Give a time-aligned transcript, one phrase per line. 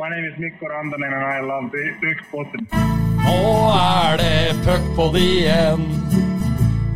[0.00, 2.66] My name is Mikko Randanen and I love the Puckpodden.
[3.20, 5.82] Nå er det puckpod igjen.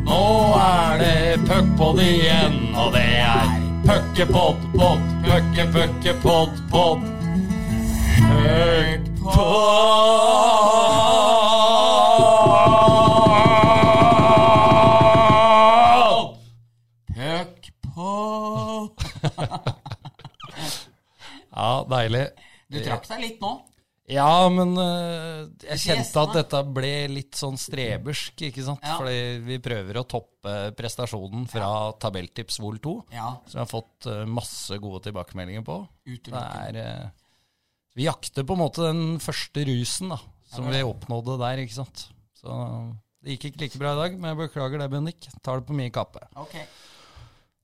[0.07, 0.21] Nå
[0.57, 3.45] er det puckpod igjen, og det er
[3.85, 6.99] puckepod, pod, pucke, pucke, pod, pod.
[17.13, 18.91] Puckpod.
[21.57, 22.27] Ja, deilig.
[22.75, 23.55] Du trakk deg litt nå.
[24.11, 28.85] Ja, men uh, jeg kjente at dette ble litt sånn strebersk, ikke sant?
[28.85, 28.99] Ja.
[29.01, 31.71] Fordi vi prøver å toppe prestasjonen fra
[32.03, 35.79] Tabelltips Vol 2, Ja, som jeg har fått uh, masse gode tilbakemeldinger på.
[36.05, 37.09] Det er uh,
[37.97, 40.21] Vi jakter på en måte den første rusen da,
[40.53, 42.09] som vi oppnådde der, ikke sant?
[42.37, 42.61] Så
[43.25, 45.31] det gikk ikke like bra i dag, men jeg beklager det, Bendik.
[45.41, 46.27] Tar det på min kappe.
[46.37, 46.59] Ok.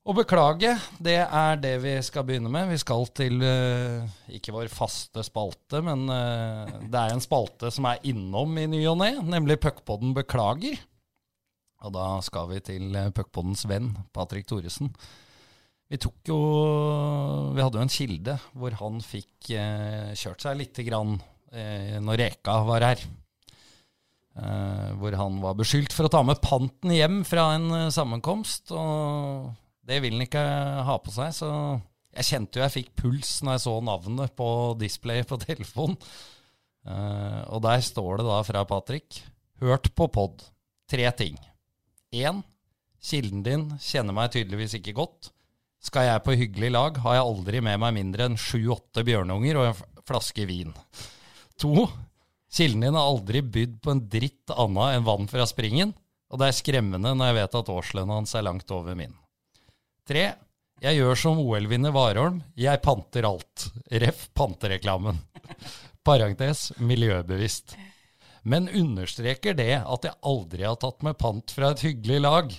[0.01, 2.71] Å beklage, det er det vi skal begynne med.
[2.73, 7.89] Vi skal til uh, ikke vår faste spalte, men uh, det er en spalte som
[7.91, 10.81] er innom i ny og ne, nemlig Puckpodden beklager.
[11.85, 14.89] Og da skal vi til uh, Puckpoddens venn, Patrick Thoresen.
[15.91, 16.39] Vi tok jo
[17.51, 21.17] Vi hadde jo en kilde hvor han fikk uh, kjørt seg lite grann
[21.53, 23.03] eh, når Reka var her.
[24.41, 28.71] Eh, hvor han var beskyldt for å ta med panten hjem fra en eh, sammenkomst.
[28.73, 29.51] Og
[29.91, 30.43] det vil han ikke
[30.87, 31.51] ha på seg, så
[32.11, 34.49] jeg kjente jo jeg fikk puls når jeg så navnet på
[34.81, 35.99] displayet på telefonen.
[36.87, 39.19] Uh, og der står det da fra Patrick
[39.61, 40.41] Hørt på pod.
[40.89, 41.37] Tre ting.
[42.17, 42.41] Én.
[43.01, 45.29] Kilden din kjenner meg tydeligvis ikke godt.
[45.85, 49.69] Skal jeg på hyggelig lag, har jeg aldri med meg mindre enn sju-åtte bjørnunger og
[49.69, 50.73] en flaske vin.
[51.61, 51.87] To.
[52.53, 55.93] Kilden din har aldri bydd på en dritt annet enn vann fra springen,
[56.33, 59.13] og det er skremmende når jeg vet at årslønna hans er langt over min.
[60.09, 60.25] Tre.
[60.81, 63.67] Jeg gjør som OL-vinner Warholm, jeg panter alt.
[63.93, 64.29] Ref.
[64.33, 65.19] pantereklamen.
[66.09, 67.77] Parentes miljøbevisst.
[68.49, 72.55] Men understreker det at jeg aldri har tatt med pant fra et hyggelig lag.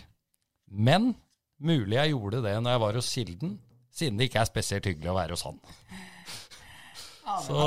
[0.70, 1.16] Men
[1.58, 3.58] mulig jeg gjorde det når jeg var hos Kilden,
[3.92, 5.58] siden det ikke er spesielt hyggelig å være hos han.
[7.48, 7.66] Så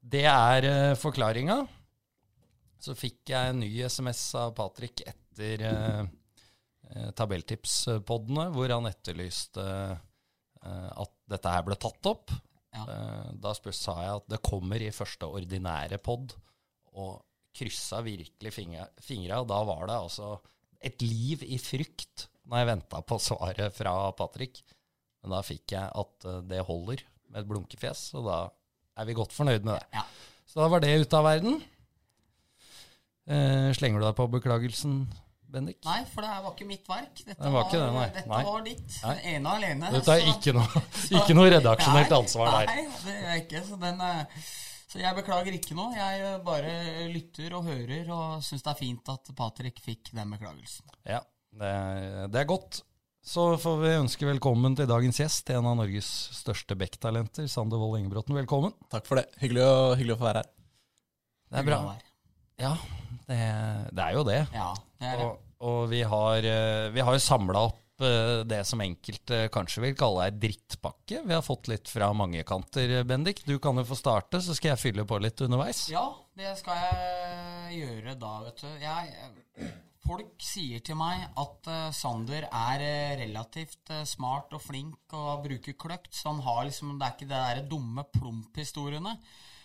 [0.00, 1.60] det er uh, forklaringa.
[2.80, 6.04] Så fikk jeg en ny SMS av Patrick etter uh,
[7.16, 12.34] tabelltipspoddene, hvor han etterlyste eh, at dette her ble tatt opp.
[12.74, 12.84] Ja.
[12.88, 16.36] Eh, da sa jeg at det kommer i første ordinære pod,
[16.94, 17.22] og
[17.54, 20.30] kryssa virkelig fingra, da var det altså
[20.84, 24.60] et liv i frykt når jeg venta på svaret fra Patrick.
[25.22, 28.38] Men da fikk jeg at eh, det holder med et blunkefjes, og da
[29.00, 29.86] er vi godt fornøyd med det.
[29.96, 30.04] Ja.
[30.46, 31.62] Så da var det ute av verden.
[33.24, 35.06] Eh, slenger du deg på beklagelsen,
[35.54, 35.78] Bendik?
[35.86, 37.22] Nei, for det her var ikke mitt verk.
[37.22, 38.04] Dette Det var ikke det, nei.
[38.18, 38.42] Dette Nei.
[38.50, 38.98] var ditt.
[39.04, 39.14] Nei.
[39.32, 39.90] Ene og alene.
[39.94, 40.84] Dette er så- ikke noe,
[41.20, 42.70] ikke noe redaksjonelt Nei, ansvar der.
[42.72, 43.62] Nei, det gjør jeg ikke.
[43.68, 44.40] Så, den, eh,
[44.94, 45.94] så jeg beklager ikke noe.
[45.98, 46.72] Jeg eh, bare
[47.14, 50.90] lytter og hører og syns det er fint at Patrick fikk den beklagelsen.
[51.06, 51.20] Ja,
[51.54, 51.72] det,
[52.34, 52.82] det er godt.
[53.24, 57.96] Så får vi ønske velkommen til dagens gjest, en av Norges største backtalenter, Sander Wold
[58.02, 58.36] Ingebråten.
[58.36, 58.74] Velkommen.
[58.92, 59.30] Takk for det.
[59.40, 60.50] Hyggelig å, hyggelig å få være her.
[61.54, 61.78] Det er bra.
[62.60, 62.74] Ja,
[63.28, 63.40] det,
[63.94, 64.42] det er jo det.
[64.54, 64.68] Ja,
[65.00, 65.30] det er det.
[65.30, 69.84] Og, og vi har, eh, vi har jo samla opp eh, det som enkelte kanskje
[69.86, 71.22] vil kalle ei drittpakke.
[71.24, 73.44] Vi har fått litt fra mange kanter, Bendik.
[73.48, 75.86] Du kan jo få starte, så skal jeg fylle på litt underveis.
[75.92, 76.04] Ja,
[76.36, 78.68] det skal jeg gjøre da, vet du.
[78.82, 79.72] Jeg,
[80.04, 82.86] folk sier til meg at eh, Sander er
[83.24, 87.42] relativt smart og flink og bruker kløkt, så han har liksom Det er ikke det
[87.48, 89.18] der dumme plump-historiene.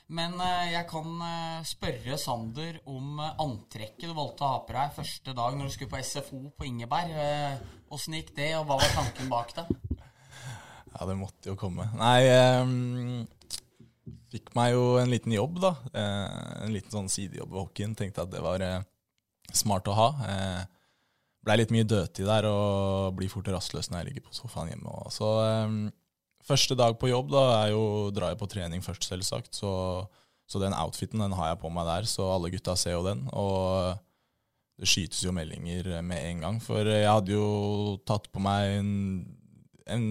[0.09, 4.74] Men eh, jeg kan eh, spørre Sander om eh, antrekket du valgte å ha på
[4.74, 7.14] deg første dag når du skulle på SFO på Ingeberg.
[7.14, 7.59] Eh,
[7.94, 9.66] Åssen gikk det, og hva var tanken bak det?
[10.94, 11.86] Ja, det måtte jo komme.
[11.98, 13.24] Nei, ehm,
[14.34, 15.72] fikk meg jo en liten jobb, da.
[15.94, 17.96] Eh, en liten sånn sidejobb ved hockeyen.
[17.98, 18.81] Tenkte at det var eh,
[19.53, 20.09] smart å ha.
[20.25, 20.62] Eh,
[21.46, 24.92] Blei litt mye dødtid der og blir fort rastløs når jeg ligger på sofaen hjemme.
[25.06, 25.22] Også.
[25.22, 25.78] så ehm,
[26.50, 27.84] Første dag på jobb da er jo,
[28.16, 29.54] drar jeg på trening først, selvsagt.
[29.54, 29.72] Så,
[30.50, 33.28] så den outfiten den har jeg på meg der, så alle gutta ser jo den.
[33.38, 33.94] Og
[34.80, 36.57] det skytes jo meldinger med en gang.
[36.63, 38.80] For jeg hadde jo tatt på meg
[39.90, 40.07] en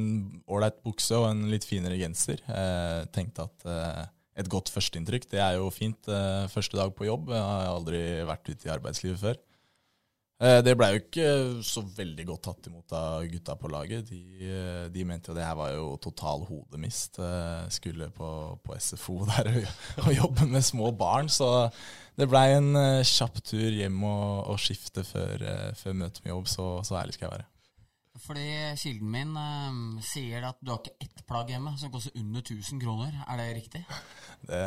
[0.50, 2.42] ålreit bukse og en litt finere genser.
[2.46, 4.06] Eh, tenkte at eh,
[4.38, 7.32] et godt førsteinntrykk, det er jo fint eh, første dag på jobb.
[7.34, 9.40] Jeg har aldri vært ute i arbeidslivet før.
[10.38, 11.30] Eh, det blei jo ikke
[11.66, 14.06] så veldig godt tatt imot av gutta på laget.
[14.10, 17.18] De, eh, de mente jo det her var jo total hodemist.
[17.18, 18.30] Eh, skulle på,
[18.62, 19.68] på SFO der og,
[20.06, 21.30] og jobbe med små barn.
[21.32, 21.50] Så
[22.18, 22.72] det blei en
[23.06, 25.42] kjapp tur hjem og, og skifte før,
[25.78, 26.50] før møtet med jobb.
[26.50, 27.50] Så, så ærlig skal jeg være.
[28.18, 28.46] Fordi
[28.78, 32.82] kilden min eh, sier at du har ikke ett plagg hjemme som koster under 1000
[32.82, 33.14] kroner.
[33.26, 33.84] Er det riktig?
[34.48, 34.58] Det,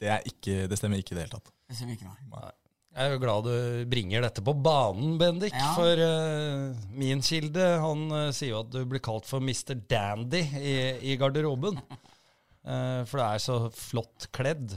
[0.00, 1.48] det, er ikke, det stemmer ikke i det hele tatt.
[1.68, 2.50] Det stemmer ikke, nei.
[2.90, 5.54] Jeg er jo glad du bringer dette på banen, Bendik.
[5.54, 5.74] Ja.
[5.76, 9.76] For uh, min kilde han uh, sier jo at du blir kalt for Mr.
[9.90, 10.74] Dandy i,
[11.12, 11.78] i garderoben.
[12.66, 14.74] Uh, for du er så flott kledd.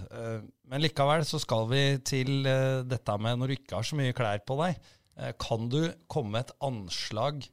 [0.69, 2.45] Men likevel så skal vi til
[2.85, 4.93] dette med når du ikke har så mye klær på deg.
[5.41, 7.43] Kan du komme med et anslag?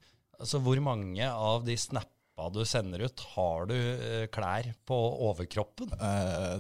[0.41, 3.77] Altså hvor mange av de snappa du sender ut, har du
[4.33, 4.97] klær på
[5.29, 5.93] overkroppen?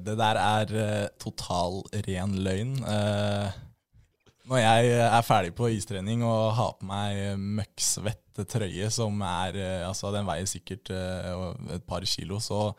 [0.04, 2.76] Det der er total ren løgn.
[2.84, 3.60] Eh,
[4.50, 9.82] når jeg er ferdig på istrening og har på meg møkksvett trøye som er eh,
[9.86, 12.70] Altså, den veier sikkert eh, et par kilo, så,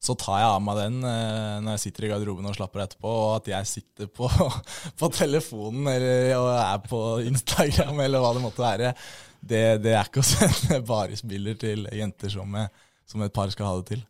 [0.00, 2.88] så tar jeg av meg den eh, når jeg sitter i garderoben og slapper av
[2.88, 3.12] etterpå.
[3.12, 4.30] Og at jeg sitter på,
[5.00, 8.92] på telefonen eller og er på Instagram eller hva det måtte være,
[9.38, 12.70] det, det er ikke å sende barisbilder til jenter som, eh,
[13.08, 14.06] som et par skal ha det til.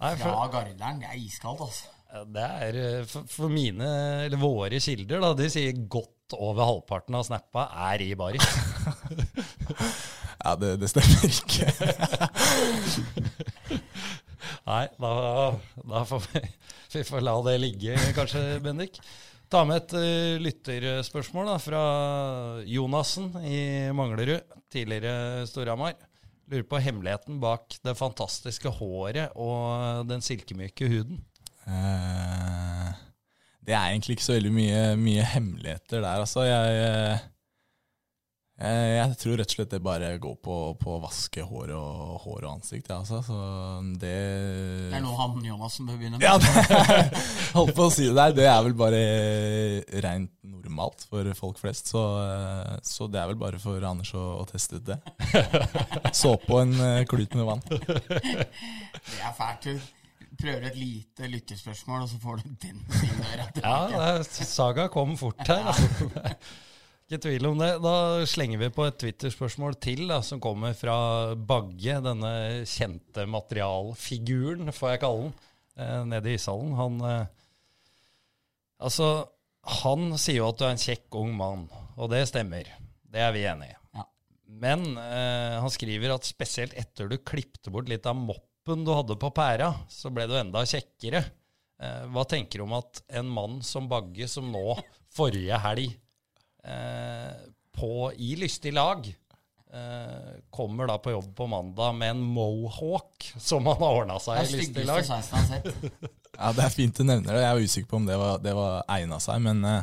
[0.00, 1.96] Nei, for, Ja, Garderen, er iskaldt, altså.
[2.32, 3.90] Det er eh, for, for mine,
[4.24, 8.46] eller våre kilder, da, de sier godt over halvparten av snappa er i baris.
[10.40, 11.66] Ja, det, det stemmer ikke.
[14.64, 15.10] Nei, da,
[15.84, 16.40] da får vi,
[16.94, 19.00] vi får la det ligge, kanskje, Bendik.
[19.50, 21.82] Ta med et uh, lytterspørsmål da, fra
[22.70, 25.98] Jonassen i Manglerud, tidligere Storhamar.
[26.50, 31.20] Lurer på hemmeligheten bak det fantastiske håret og den silkemyke huden.
[31.68, 32.88] Eh,
[33.70, 36.42] det er egentlig ikke så veldig mye, mye hemmeligheter der, altså.
[36.42, 37.20] Jeg, eh,
[38.60, 42.16] jeg, jeg tror rett og slett det bare går på, på å vaske hår og,
[42.24, 43.20] hår og ansikt, ja, altså.
[43.22, 43.36] Så
[44.02, 44.10] det
[44.90, 46.26] Det er nå han Jonassen bør begynne med.
[46.26, 47.22] Ja, det,
[47.60, 48.34] holdt på å si det der.
[48.40, 49.04] Det er vel bare
[50.08, 51.94] rent normalt for folk flest.
[51.94, 54.98] Så, eh, så det er vel bare for Anders å, å teste ut det.
[56.24, 57.64] Såpe og en eh, klut med vann.
[57.70, 59.72] Det er fælt.
[60.40, 63.92] Prøver et lite lytterspørsmål, og så får du den singdøra Ja, tilbake.
[63.92, 64.10] det
[64.40, 65.70] er, saga kom fort her.
[65.72, 66.34] Altså.
[67.10, 67.68] Ikke tvil om det.
[67.82, 67.94] Da
[68.30, 70.94] slenger vi på et Twitter-spørsmål til, da, som kommer fra
[71.34, 72.32] Bagge, denne
[72.70, 75.34] kjente materialfiguren, får jeg kalle den,
[75.82, 76.72] eh, nede i ishallen.
[76.78, 77.26] Han eh,
[78.80, 79.06] Altså,
[79.82, 81.66] han sier jo at du er en kjekk ung mann,
[82.00, 82.64] og det stemmer.
[83.10, 83.74] Det er vi enig i.
[83.98, 84.06] Ja.
[84.62, 88.16] Men eh, han skriver at spesielt etter du klipte bort litt av
[88.70, 91.24] moppen du hadde på pæra, så ble du enda kjekkere.
[91.80, 94.78] Eh, hva tenker du om at en mann som Bagge, som nå,
[95.10, 95.96] forrige helg,
[96.64, 97.32] eh,
[97.74, 99.06] på, i lystig lag,
[99.72, 104.44] eh, kommer da på jobb på mandag med en mohawk som han har ordna seg
[104.44, 105.04] i lystig lag?
[106.40, 107.40] Ja, Det er fint du nevner det.
[107.42, 109.82] Jeg er usikker på om det var, det var egna seg, men eh,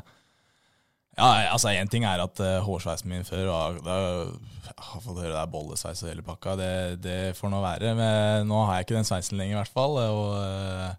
[1.18, 3.98] ja, altså Én ting er at uh, hårsveisen min før og da,
[4.68, 6.54] Jeg har fått høre det er bollesveis og hele pakka.
[6.60, 6.72] Det,
[7.02, 7.96] det får nå være.
[7.98, 9.98] Men nå har jeg ikke den sveisen lenger, i hvert fall.
[9.98, 10.92] Og, eh,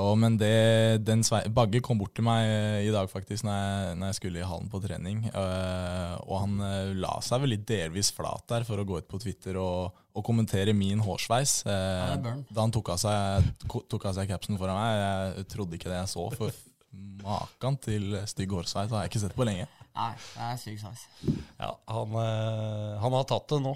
[0.00, 3.58] og, men det, den svei, Bagge kom bort til meg eh, i dag faktisk når
[3.58, 5.26] jeg, når jeg skulle i hallen på trening.
[5.34, 9.10] Uh, og han uh, la seg vel litt delvis flat der for å gå ut
[9.10, 11.58] på Twitter og, og kommentere min hårsveis.
[11.68, 12.46] han.
[12.48, 15.04] da han tok av, seg, tok av seg capsen foran meg.
[15.04, 16.30] Jeg trodde ikke det jeg så.
[16.38, 16.69] For
[17.22, 19.68] maken til stygg hårsveis har jeg ikke sett på lenge.
[19.96, 21.06] Nei, det er stygg sveis.
[21.58, 23.74] Ja, han, eh, han har tatt det nå,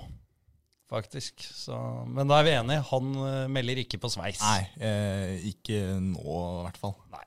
[0.93, 1.44] faktisk.
[1.44, 1.76] Så,
[2.06, 2.87] men da er vi enige.
[2.93, 4.43] Han eh, melder ikke på sveis.
[4.44, 6.97] Nei, eh, ikke nå i hvert fall.
[7.14, 7.25] Nei.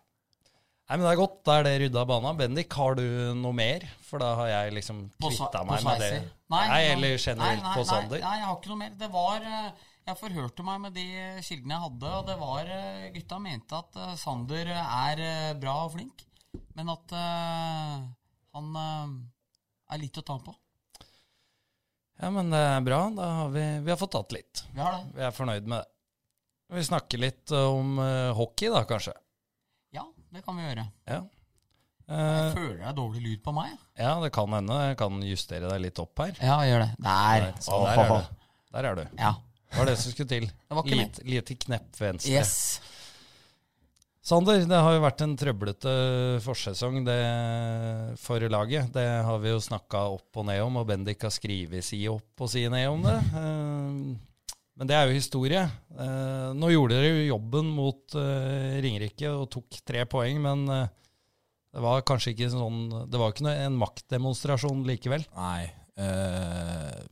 [0.87, 1.39] Nei, men det er godt.
[1.43, 2.31] Da er det rydda av bana.
[2.39, 3.03] Bendik, har du
[3.35, 3.83] noe mer?
[4.07, 6.11] For da har jeg liksom kvitta meg med det.
[6.53, 8.21] Nei, Nei, eller generelt nei, på Sander.
[8.23, 8.93] Nei, jeg har ikke noe mer.
[9.01, 11.07] Det var eh, Jeg forhørte meg med de
[11.43, 15.23] kildene jeg hadde, og det var eh, Gutta mente at eh, Sander er
[15.59, 16.23] bra og flink,
[16.79, 18.07] men at uh,
[18.55, 19.11] han uh,
[19.91, 20.55] er litt å ta på.
[22.21, 23.03] Ja, men det er bra.
[23.13, 24.63] Da har vi, vi har fått tatt litt.
[24.71, 25.17] Vi har det.
[25.19, 25.91] Vi er fornøyd med det.
[26.77, 29.17] Vi snakker litt om uh, hockey, da, kanskje.
[30.33, 30.87] Det kan vi gjøre.
[31.07, 31.21] Ja.
[32.07, 33.73] Jeg Eh, føler det er dårlig lyd på meg.
[33.99, 34.75] ja, det kan hende.
[34.87, 36.37] Jeg kan justere deg litt opp her.
[36.39, 36.91] Ja, gjør det.
[37.03, 37.47] Der.
[37.59, 38.35] Så der er du.
[38.77, 39.01] Der er du.
[39.19, 39.33] Ja.
[39.67, 40.45] Det var det som skulle til.
[40.47, 42.31] Det var ikke Lite, lite knepp venstre.
[42.31, 42.53] Yes.
[44.27, 45.91] Sander, det har jo vært en trøblete
[46.43, 47.19] forsesong det,
[48.19, 48.89] for laget.
[48.95, 52.43] Det har vi jo snakka opp og ned om, og Bendik har skrevet si opp
[52.43, 53.19] og si ned om det.
[54.77, 55.63] Eh, Men det er jo historie.
[55.97, 60.87] Eh, Nå gjorde dere jo jobben mot eh, Ringerike og tok tre poeng, men eh,
[61.73, 65.25] det var kanskje ikke sånn Det var ikke noe- en maktdemonstrasjon likevel.
[65.35, 65.67] Nei.
[65.97, 67.03] Eh,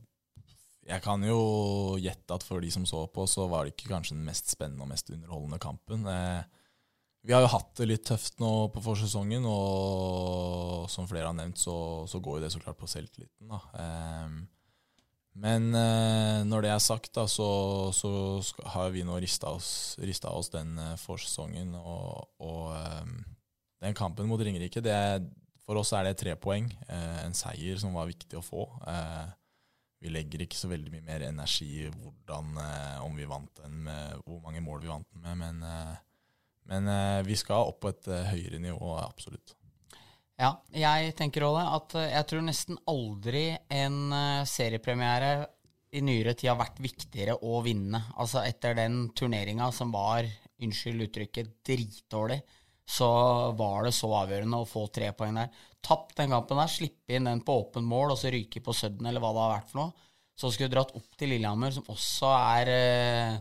[0.86, 4.14] jeg kan jo gjette at for de som så på, så var det ikke kanskje
[4.14, 6.06] den mest spennende og mest underholdende kampen.
[6.06, 6.44] Eh,
[7.26, 11.58] vi har jo hatt det litt tøft nå på forsesongen, og som flere har nevnt,
[11.58, 13.50] så, så går jo det så klart på selvtilliten.
[13.50, 13.58] Da.
[15.36, 17.46] Men eh, når det er sagt, da, så,
[17.92, 18.10] så
[18.72, 21.74] har vi nå rista oss, oss den eh, forsesongen.
[21.76, 23.10] Og, og eh,
[23.84, 24.96] den kampen mot Ringerike, det
[25.66, 26.68] for oss er det tre poeng.
[26.88, 28.62] En seier som var viktig å få.
[29.98, 32.52] Vi legger ikke så veldig mye mer energi i hvordan,
[33.02, 35.90] om vi vant den med, hvor mange mål vi vant den med, men,
[36.70, 36.92] men
[37.26, 39.56] vi skal opp på et høyere nivå, absolutt.
[40.36, 41.66] Ja, jeg tenker det.
[41.78, 45.30] At eh, jeg tror nesten aldri en eh, seriepremiere
[45.96, 48.02] i nyere tid har vært viktigere å vinne.
[48.20, 50.28] Altså etter den turneringa som var,
[50.60, 52.40] unnskyld uttrykket, dritdårlig,
[52.86, 53.08] så
[53.58, 55.64] var det så avgjørende å få tre poeng der.
[55.82, 59.08] Tapt den kampen der, slippe inn den på åpen mål og så ryke på Sudden
[59.08, 60.06] eller hva det har vært for noe.
[60.36, 63.36] Så skulle du dratt opp til Lillehammer, som også er eh,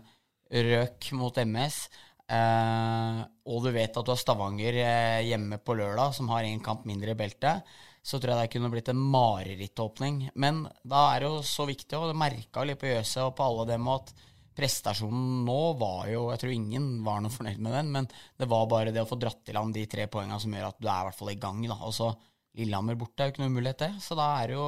[0.70, 1.82] røk mot MS.
[2.25, 6.63] Eh, og du vet at du har Stavanger eh, hjemme på lørdag, som har én
[6.63, 7.75] kamp mindre i beltet.
[8.05, 10.22] Så tror jeg det kunne blitt en marerittåpning.
[10.41, 13.46] Men da er det jo så viktig, og det merka litt på Jøse og på
[13.46, 14.13] alle dem at
[14.55, 18.08] prestasjonen nå var jo Jeg tror ingen var noe fornøyd med den, men
[18.39, 20.79] det var bare det å få dratt i land de tre poengene som gjør at
[20.79, 21.63] du er i hvert fall i gang.
[21.67, 21.79] da.
[21.84, 22.13] Og så
[22.55, 24.03] Lillehammer borte er jo ikke noe umulighet, det.
[24.05, 24.67] Så da jo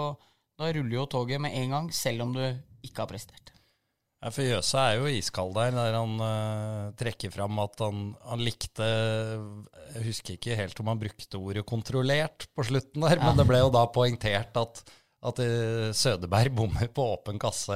[0.57, 2.41] Da ruller jo toget med en gang, selv om du
[2.81, 3.56] ikke har prestert.
[4.17, 8.41] Ja, for Jøse er jo iskald der, der han uh, trekker fram at han, han,
[8.41, 8.87] likte
[9.93, 13.27] Jeg husker ikke helt om han brukte ordet kontrollert på slutten der, ja.
[13.27, 14.87] men det ble jo da poengtert at
[15.27, 15.39] at
[15.97, 17.73] Sødeberg bommer på åpen kasse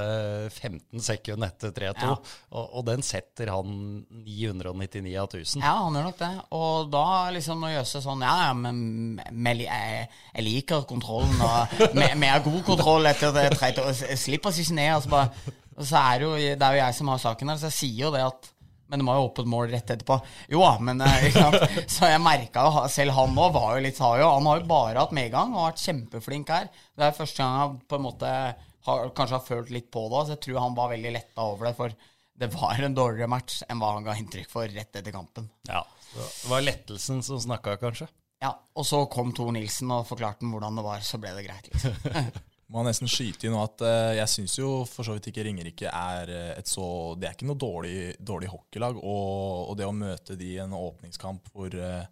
[0.48, 2.06] 15 sekunder etter 3-2.
[2.06, 2.12] Ja.
[2.54, 3.72] Og, og, den setter han
[4.08, 5.64] 999 av 1000.
[5.64, 6.30] Ja, han gjør nok det.
[6.54, 8.78] Og da liksom når gjøre sånn Ja, ja, men,
[9.18, 13.90] men jeg, jeg, liker kontrollen, og vi har god kontroll etter det 3-2.
[14.22, 14.94] Slipper oss ikke ned.
[15.00, 17.52] Og så, bare, og så er det jo det er jo jeg som har saken
[17.52, 18.50] her, så jeg sier jo det at
[18.92, 20.18] men det må jo et mål rett etterpå.
[20.52, 21.36] Jo men eh,
[21.94, 24.66] Så jeg merka jo Selv han òg var jo litt har jo, Han har jo
[24.68, 26.68] bare hatt medgang og vært kjempeflink her.
[26.92, 30.26] Det er første gang han på en måte har, kanskje har følt litt på det.
[30.26, 31.74] Så jeg tror han var veldig letta over det.
[31.78, 31.96] For
[32.42, 35.48] det var en dårligere match enn hva han ga inntrykk for rett etter kampen.
[35.70, 38.12] Ja, Det var lettelsen som snakka, kanskje?
[38.44, 41.00] Ja, og så kom Tor Nilsen og forklarte hvordan det var.
[41.00, 41.96] Så ble det greit, liksom.
[42.72, 46.32] må nesten skyte inn at uh, jeg syns jo for så vidt ikke Ringerike er
[46.32, 46.86] eh, et så
[47.18, 48.98] Det er ikke noe dårlig, dårlig hockeylag.
[48.98, 52.02] Og, og, det å møte de i en åpningskamp hvor uh,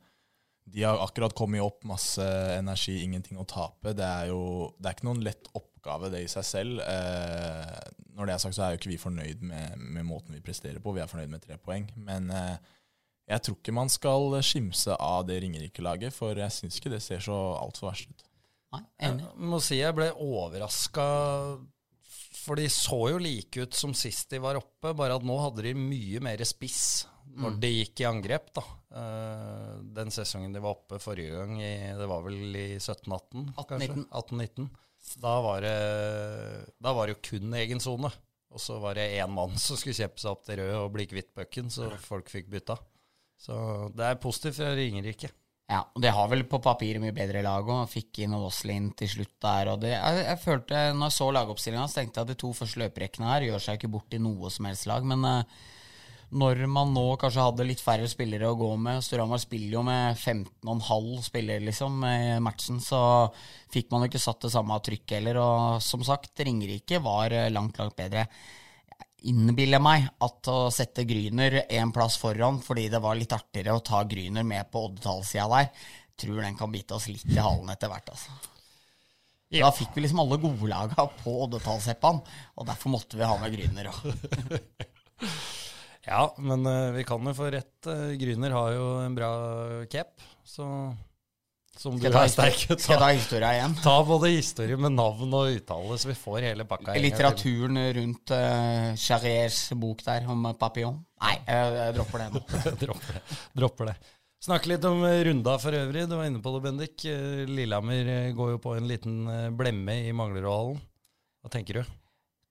[0.70, 2.24] de har akkurat kommet opp, masse
[2.54, 6.28] energi, ingenting å tape, det er jo det er ikke noen lett oppgave, det i
[6.30, 6.82] seg selv.
[8.14, 10.78] Når det er sagt, så er jo ikke vi fornøyd med, med måten vi presterer
[10.78, 10.92] på.
[10.94, 11.88] Vi er fornøyd med tre poeng.
[11.98, 17.02] Men jeg tror ikke man skal skimse av det Ringerike-laget, for jeg syns ikke det
[17.02, 18.29] ser så altfor verst ut.
[18.70, 19.26] Nei, enig.
[19.26, 21.06] Jeg må si jeg ble overraska,
[22.40, 25.66] for de så jo like ut som sist de var oppe, bare at nå hadde
[25.66, 27.58] de mye mer spiss når mm.
[27.62, 28.52] de gikk i angrep.
[28.58, 28.64] da.
[28.90, 33.52] Uh, den sesongen de var oppe forrige gang, i, det var vel i 17-18?
[33.58, 34.70] 18-19.
[35.20, 38.10] Da, da var det jo kun egen sone.
[38.50, 41.06] Og så var det én mann som skulle kjempe seg opp til rød og bli
[41.10, 42.74] kvitt pucken, så folk fikk bytta.
[43.40, 43.54] Så
[43.96, 45.30] det er positivt fra Ringerike.
[45.70, 47.84] Ja, og det har vel på papiret mye bedre lag òg.
[47.92, 49.68] Fikk inn Oslin til slutt der.
[49.78, 53.28] det, jeg, jeg, følte, når jeg så lagoppstillinga, tenkte jeg at de to første løperekkene
[53.30, 55.06] her gjør seg ikke bort i noe som helst lag.
[55.06, 55.60] Men uh,
[56.42, 60.18] når man nå kanskje hadde litt færre spillere å gå med Storhamar spiller jo med
[60.18, 63.00] 15,5 spillere liksom i matchen, så
[63.70, 65.38] fikk man jo ikke satt det samme trykket heller.
[65.42, 68.26] Og som sagt, Ringerike var eh, langt, langt bedre
[69.28, 73.82] innbiller meg at å sette Gryner en plass foran fordi det var litt artigere å
[73.84, 75.68] ta Gryner med på oddetallssida der,
[76.20, 78.12] tror den kan bite oss litt i halen etter hvert.
[78.12, 78.34] altså.
[79.50, 79.66] Ja.
[79.66, 82.20] Da fikk vi liksom alle godlaga på oddetallsheppaen,
[82.54, 83.88] og derfor måtte vi ha med Gryner.
[86.10, 87.74] ja, men uh, vi kan jo få rett.
[87.88, 89.32] Uh, Gryner har jo en bra
[89.90, 90.68] cap, så
[91.80, 93.74] som skal, jeg ta, skal ta historia igjen?
[93.80, 96.92] Ta både historie med navn og uttale, så vi får hele pakka.
[97.00, 100.98] Litteraturen rundt uh, Charriers bok der om Papillon?
[101.24, 102.44] Nei, jeg, jeg dropper det nå.
[102.84, 103.24] dropper det.
[103.62, 103.96] Dropper det.
[104.44, 106.04] Snakke litt om runda for øvrig.
[106.08, 107.08] Du var inne på det, Bendik.
[107.08, 109.18] Eh, Lillehammer eh, går jo på en liten
[109.56, 110.80] blemme i Manglerudhallen.
[111.40, 111.98] Hva tenker du?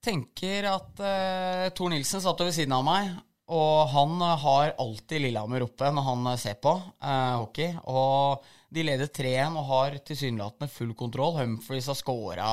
[0.05, 3.13] Tenker at uh, Tor Nilsen satt ved siden av meg,
[3.53, 7.75] og han har alltid Lillehammer oppe når han ser på uh, hockey.
[7.86, 11.38] Og de leder 3-1 og har tilsynelatende full kontroll.
[11.39, 12.49] Humphries har scora.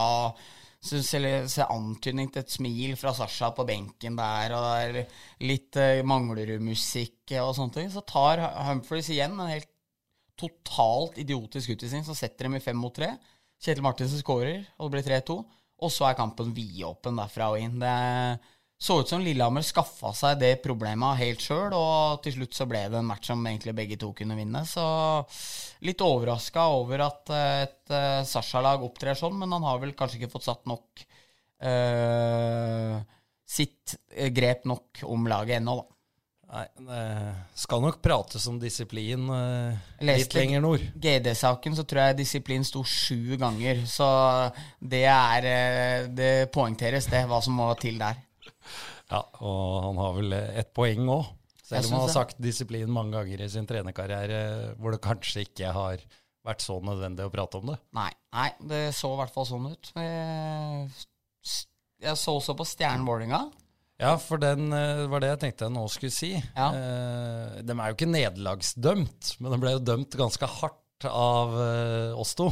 [0.87, 5.16] Ser antydning til et smil fra Sasha på benken der, og det er
[5.49, 7.88] litt uh, Manglerud-musikk og sånne ting.
[7.92, 9.73] Så tar Humphries igjen en helt
[10.38, 13.14] totalt idiotisk utvisning, så setter dem i fem mot tre.
[13.62, 15.38] Kjetil Martinsen skårer, og det blir 3-2.
[15.85, 17.80] Og så er kampen vidåpen derfra og inn.
[17.80, 18.37] Det er
[18.78, 22.83] så ut som Lillehammer skaffa seg det problemet helt sjøl, og til slutt så ble
[22.92, 24.62] det en match som egentlig begge to kunne vinne.
[24.68, 24.85] Så
[25.87, 30.35] litt overraska over at et uh, Sasha-lag opptrer sånn, men han har vel kanskje ikke
[30.37, 31.06] fått satt nok
[31.64, 33.00] uh,
[33.47, 35.92] sitt eh, grep nok om laget ennå, da.
[36.47, 40.85] Nei, det skal nok prates om disiplin eh, litt lenger nord.
[40.95, 44.06] GD-saken så tror jeg disiplin sto sju ganger, så
[44.78, 48.23] det er eh, Det poengteres, det, hva som må til der.
[49.10, 51.26] Ja, og han har vel ett poeng òg.
[51.66, 54.40] Selv om han har sagt disiplin mange ganger i sin trenerkarriere
[54.78, 56.02] hvor det kanskje ikke har
[56.46, 57.78] vært så nødvendig å prate om det.
[57.96, 59.90] Nei, nei, det så i hvert fall sånn ut.
[59.98, 63.40] Jeg, så også på Stjernen Vålerenga.
[63.96, 66.34] Ja, for den eh, var det jeg tenkte jeg nå skulle si.
[66.36, 66.68] Ja.
[66.68, 72.20] Eh, de er jo ikke nederlagsdømt, men de ble jo dømt ganske hardt av eh,
[72.20, 72.50] oss to.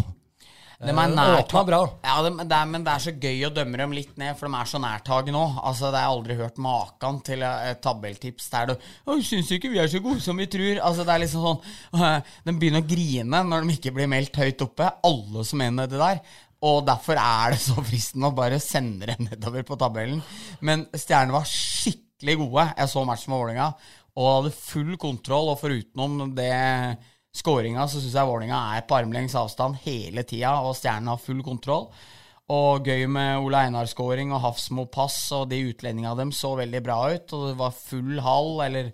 [0.85, 1.79] De er Eh, bra.
[2.05, 4.49] Ja, det, det er, men det er så gøy å dømme dem litt ned, for
[4.49, 5.59] de er så nærtagende òg.
[5.65, 9.73] Altså, det har jeg aldri hørt maken til et tabelltips der du «Å, 'Syns ikke
[9.73, 12.89] vi er så gode som vi tror.' Altså, det er liksom sånn De begynner å
[12.89, 16.21] grine når de ikke blir meldt høyt oppe, alle som mener det der.
[16.65, 20.23] Og derfor er det så fristende å bare sende dem nedover på tabellen.
[20.65, 22.69] Men Stjerne var skikkelig gode.
[22.77, 23.73] Jeg så matchen med Vålerenga
[24.15, 25.51] og hadde full kontroll.
[25.53, 26.53] Og forutenom det
[27.35, 31.43] skåringa, så syns jeg Vålerenga er på armlengs avstand hele tida, og Stjernen har full
[31.47, 31.89] kontroll.
[32.53, 36.99] Og gøy med Ole Einar-skåring og Hafsmo pass, og de utlendinga dem så veldig bra
[37.15, 37.33] ut.
[37.33, 38.91] Og det var full hall, eller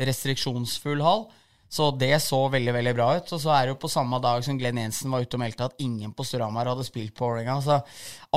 [0.00, 1.26] restriksjonsfull hall.
[1.74, 3.32] Så det så veldig veldig bra ut.
[3.34, 5.66] Og så er det jo på samme dag som Glenn Jensen var ute og meldte
[5.66, 7.58] at ingen på Storhamar hadde spilt på Vålerenga.
[7.64, 7.80] Så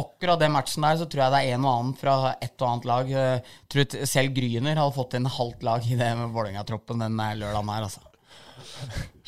[0.01, 2.67] akkurat den matchen der så tror jeg det er en og annen fra et og
[2.71, 3.13] annet lag.
[3.13, 7.75] Jeg tror selv Gryner hadde fått en halvt lag i det med Vålerenga-troppen den lørdagen
[7.75, 8.06] her, altså.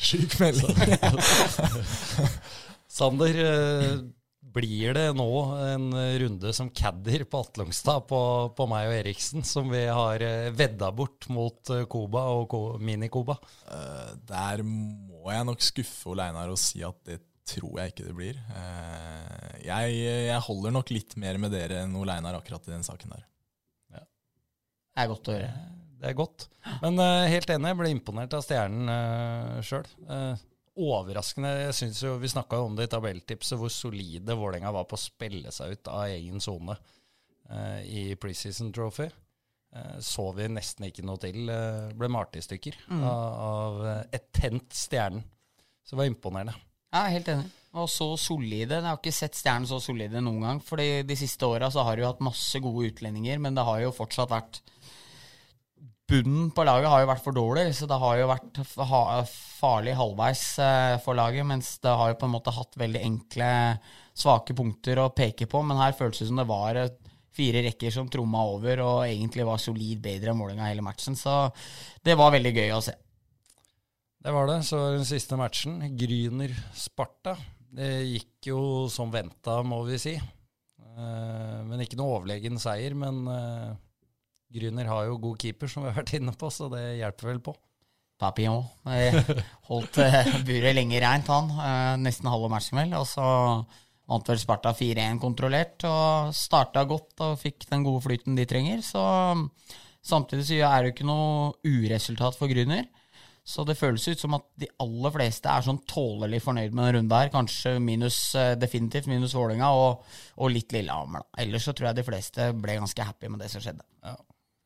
[0.00, 0.76] Sjuk melding.
[2.90, 4.00] Sander, eh,
[4.50, 5.28] blir det nå
[5.62, 5.86] en
[6.24, 8.20] runde som cadder på Atlungstad på,
[8.58, 12.78] på meg og Eriksen, som vi har eh, vedda bort mot eh, Koba og Ko-
[12.82, 13.36] Mini-Koba?
[13.70, 17.20] Eh, der må jeg nok skuffe Ole Einar og si at det
[17.50, 18.36] tror jeg ikke det blir.
[18.58, 19.94] Eh, jeg,
[20.30, 23.24] jeg holder nok litt mer med dere enn Ole Einar akkurat i den saken der.
[24.90, 25.50] Det er godt å høre.
[26.00, 26.48] Det er godt.
[26.80, 29.88] Men uh, helt enig, jeg ble imponert av Stjernen uh, sjøl.
[30.80, 31.50] overraskende.
[31.66, 35.02] Jeg synes jo, Vi snakka om det i tabelltipset, hvor solide Vålerenga var på å
[35.02, 39.10] spille seg ut av egen sone uh, i preseason trophy.
[39.76, 41.44] Eh, så vi nesten ikke noe til.
[41.46, 45.22] Uh, ble malt i stykker av, av eh, et tent Stjernen.
[45.84, 46.56] Så det var imponerende.
[46.90, 47.50] Ja, helt enig.
[47.78, 48.80] Og så solide.
[48.80, 50.62] Jeg har ikke sett Stjernen så solide noen gang.
[50.64, 53.94] For de siste åra har de jo hatt masse gode utlendinger, men det har jo
[53.94, 54.58] fortsatt vært
[56.10, 58.58] Bunnen på laget har jo vært for dårlig, så det har jo vært
[59.60, 61.46] farlig halvveis eh, for laget.
[61.46, 63.50] Mens det har jo på en måte hatt veldig enkle,
[64.18, 65.60] svake punkter å peke på.
[65.66, 66.90] Men her føltes det som det var eh,
[67.36, 71.14] fire rekker som tromma over og egentlig var solid bedre enn Vålerenga hele matchen.
[71.18, 71.36] Så
[72.02, 72.96] det var veldig gøy å se.
[74.20, 74.58] Det var det.
[74.66, 75.78] Så den siste matchen.
[76.00, 77.36] Gryner-Sparta.
[77.70, 80.16] Det gikk jo som venta, må vi si.
[80.18, 82.98] Eh, men ikke noe overlegen seier.
[82.98, 83.22] Men
[84.50, 87.42] Gryner har jo god keeper, som vi har vært inne på, så det hjelper vel
[87.44, 87.54] på.
[88.20, 88.66] Papillon.
[88.90, 89.16] Eh,
[89.70, 91.50] Holdt eh, buret lenge reint, han.
[91.54, 92.94] Eh, Nesten halve matchen, vel.
[92.98, 93.24] Og så
[94.10, 98.82] vant vel Sparta 4-1 kontrollert, og starta godt og fikk den gode flyten de trenger.
[98.84, 99.02] Så
[100.02, 102.88] samtidig så er det jo ikke noe uresultat for Grüner.
[103.50, 106.96] Så det føles ut som at de aller fleste er sånn tålelig fornøyd med den
[106.98, 107.30] runden her.
[107.32, 108.18] Kanskje minus,
[108.60, 110.04] definitivt minus Vålerenga og,
[110.36, 111.24] og litt Lillehammer.
[111.40, 113.86] Ellers så tror jeg de fleste ble ganske happy med det som skjedde.
[114.04, 114.18] Ja.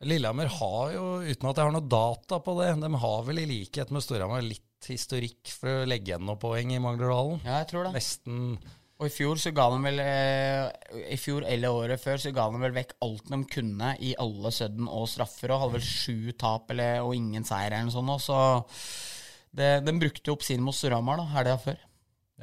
[0.05, 3.49] Lillehammer har jo, uten at jeg har noe data på det, de har vel i
[3.49, 7.41] likhet med Storhamar litt historikk for å legge igjen noen poeng i Manglerudhallen.
[7.47, 7.95] Ja, jeg tror det.
[7.97, 8.57] Nesten
[9.01, 10.69] Og i fjor så ga de vel eh,
[11.15, 14.53] I fjor eller året før så ga de vel vekk alt de kunne i alle
[14.55, 18.29] sudden og straffer, og hadde vel sju tap eller, og ingen seier eller noe sånt.
[18.29, 21.81] Så det, de brukte opp sin mot Storhamar helga før.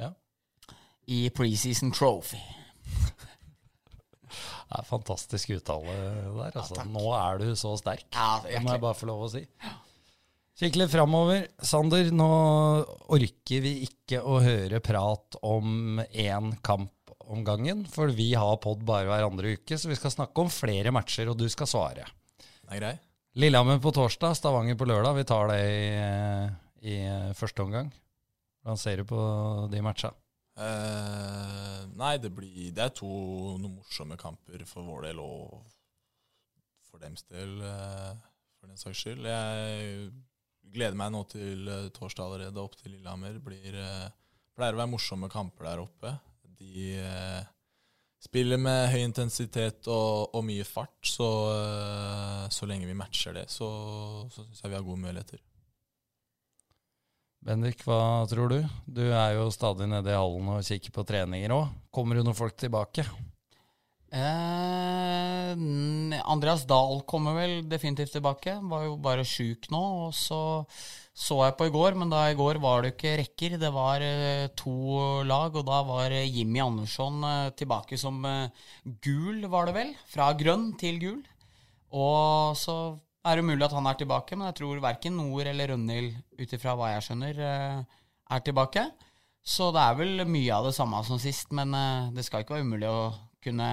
[0.00, 0.12] Ja.
[1.08, 2.42] I preseason trophy.
[4.72, 5.94] Det er fantastisk uttale
[6.32, 6.54] der.
[6.56, 6.84] Altså.
[6.88, 8.06] Nå er du så sterk.
[8.14, 9.42] Ja, Det må jeg bare få lov å si.
[10.62, 11.44] Kikk litt framover.
[11.64, 12.28] Sander, nå
[13.12, 18.82] orker vi ikke å høre prat om én kamp om gangen, for vi har pod
[18.88, 22.08] bare hver andre uke, så vi skal snakke om flere matcher, og du skal svare.
[22.38, 22.94] Det er grei.
[23.40, 25.16] Lillehammer på torsdag, Stavanger på lørdag.
[25.20, 26.96] Vi tar det i, i
[27.38, 27.92] første omgang.
[28.62, 29.20] Hvordan ser du på
[29.72, 30.12] de matcha?
[30.52, 33.08] Eh, nei, det, blir, det er to
[33.56, 35.62] noen morsomme kamper for vår del og
[36.90, 38.12] for dems del, uh,
[38.60, 39.24] for den saks skyld.
[39.24, 40.10] Jeg
[40.74, 43.38] gleder meg nå til eh, torsdag allerede, opp til Lillehammer.
[43.44, 44.10] Blir, uh,
[44.52, 46.12] pleier å være morsomme kamper der oppe.
[46.60, 46.92] De
[48.22, 51.26] spiller med høy intensitet og, og mye fart, så,
[52.54, 53.66] så lenge vi matcher det, så,
[54.30, 55.42] så syns jeg vi har gode muligheter.
[57.42, 58.60] Bendik, hva tror du?
[58.86, 61.72] Du er jo stadig nede i hallen og kikker på treninger òg.
[61.90, 63.02] Kommer det noen folk tilbake?
[64.12, 65.50] Eh,
[66.22, 68.54] Andreas Dahl kommer vel definitivt tilbake.
[68.62, 69.82] Var jo bare sjuk nå.
[70.06, 70.38] Og så
[71.12, 73.58] så jeg på i går, men da i går var det jo ikke rekker.
[73.60, 78.68] Det var eh, to lag, og da var Jimmy Andersson eh, tilbake som eh,
[79.04, 79.90] gul, var det vel?
[80.08, 81.18] Fra grønn til gul.
[81.92, 82.76] Og så
[83.22, 86.54] er det mulig at han er tilbake, men jeg tror verken Nord eller Rønhild, ut
[86.56, 87.98] ifra hva jeg skjønner, eh,
[88.34, 88.86] er tilbake.
[89.42, 92.56] Så det er vel mye av det samme som sist, men eh, det skal ikke
[92.56, 93.68] være umulig å kunne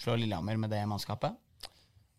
[0.00, 1.36] slå Lillehammer med det mannskapet.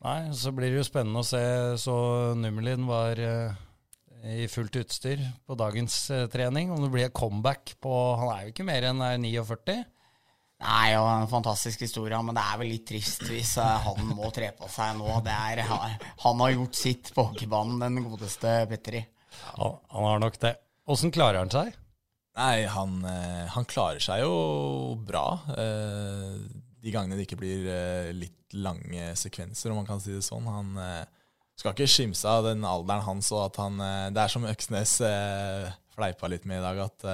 [0.02, 1.42] Nei, så blir det jo spennende å se.
[1.82, 1.96] Så
[2.38, 3.60] Nummelin var eh,
[4.42, 5.98] i fullt utstyr på dagens
[6.34, 6.74] trening.
[6.74, 9.78] Om det blir et comeback på Han er jo ikke mer enn er 49.
[10.62, 14.30] Nei, og en fantastisk historie, men det er vel litt trist hvis eh, han må
[14.34, 15.08] tre på seg nå.
[15.26, 19.02] Det er, han har gjort sitt på hockeybanen, den godeste Petteri.
[19.56, 20.52] Han, han har nok det.
[20.92, 21.72] Åssen klarer han seg?
[22.38, 24.36] Nei, han, eh, han klarer seg jo
[25.08, 25.24] bra.
[25.58, 26.38] eh,
[26.82, 27.66] De gangene det ikke blir
[28.18, 30.46] litt lange sekvenser, om man kan si det sånn.
[30.52, 30.72] Han
[31.58, 33.78] skal ikke skimse av den alderen hans, og at han
[34.14, 37.06] Det er som Øksnes eh, fleipa litt med i dag, at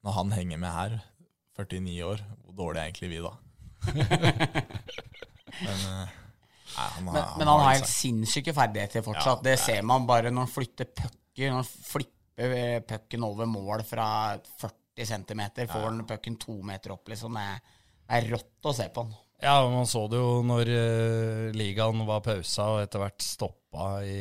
[0.00, 0.94] når han henger med her,
[1.60, 3.32] 49 år, hvor dårlig er egentlig vi da?
[5.60, 6.08] Men, eh,
[6.76, 9.42] nei, han, Men, har- men han har har helt sinnssyke ferdigheter fortsatt.
[9.44, 11.50] det ser man bare når han flytter pucker.
[11.50, 14.06] Når han flipper eh, pucken over mål fra
[14.60, 17.36] 40 cm, får han pucken to meter opp, liksom.
[17.36, 17.60] Det er,
[18.10, 19.14] det er rått å se på han.
[19.40, 24.18] Ja, man så det jo når uh, ligaen var pausa og etter hvert stoppa i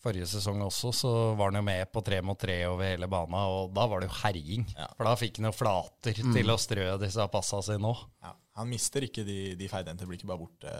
[0.00, 3.42] forrige sesong også, så var han jo med på tre mot tre over hele bana,
[3.52, 4.64] og da var det jo herjing.
[4.96, 8.04] For da fikk han jo flater til å strø disse passa sine òg.
[8.24, 10.72] Ja, han mister ikke de, de feidhendte, blir ikke bare borte,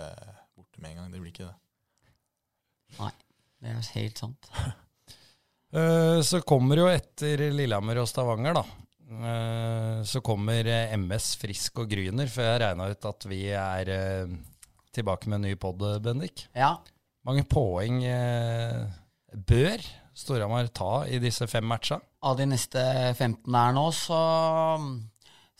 [0.56, 1.10] borte med en gang.
[1.12, 1.56] Det blir ikke det.
[3.00, 3.10] Nei,
[3.62, 4.50] det er helt sant.
[5.70, 8.62] Eh, Så kommer jo etter Lillehammer og Stavanger, da.
[9.30, 13.92] eh, Så kommer eh, MS Frisk og Gryner, for jeg regna ut at vi er
[14.90, 16.48] tilbake med en ny pod, Bendik.
[16.58, 16.72] Ja,
[17.22, 18.82] Mange poeng eh,
[19.34, 19.82] bør
[20.16, 22.02] Storhamar ta i disse fem matchene?
[22.20, 22.80] av de neste
[23.14, 24.20] 15 her nå, så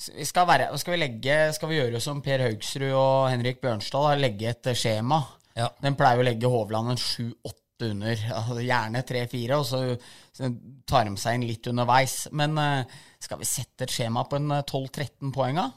[0.01, 4.53] skal, være, skal, vi legge, skal vi gjøre som Per Haugsrud og Henrik Bjørnstad, legge
[4.53, 5.23] et skjema.
[5.57, 5.71] Ja.
[5.83, 10.49] Den pleier å legge Hovland en sju-åtte under, altså gjerne tre-fire, og så,
[10.89, 12.23] tar de seg inn litt underveis.
[12.37, 15.71] Men eh, skal vi sette et skjema på en eh, 12-13 poeng, da?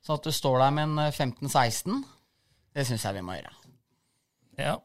[0.00, 2.00] Sånn at du står der med en eh, 15-16?
[2.76, 3.52] Det syns jeg vi må gjøre.
[4.60, 4.78] Ja.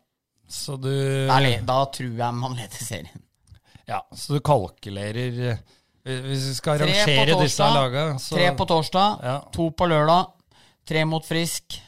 [0.47, 0.91] Så du
[1.27, 3.23] Da, da tror jeg man leder serien.
[3.85, 9.19] Ja, så du kalkulerer eh, Hvis vi skal rangere disse laga, så Tre på torsdag,
[9.25, 9.35] Ja.
[9.53, 10.31] to på lørdag,
[10.85, 11.79] tre mot Frisk,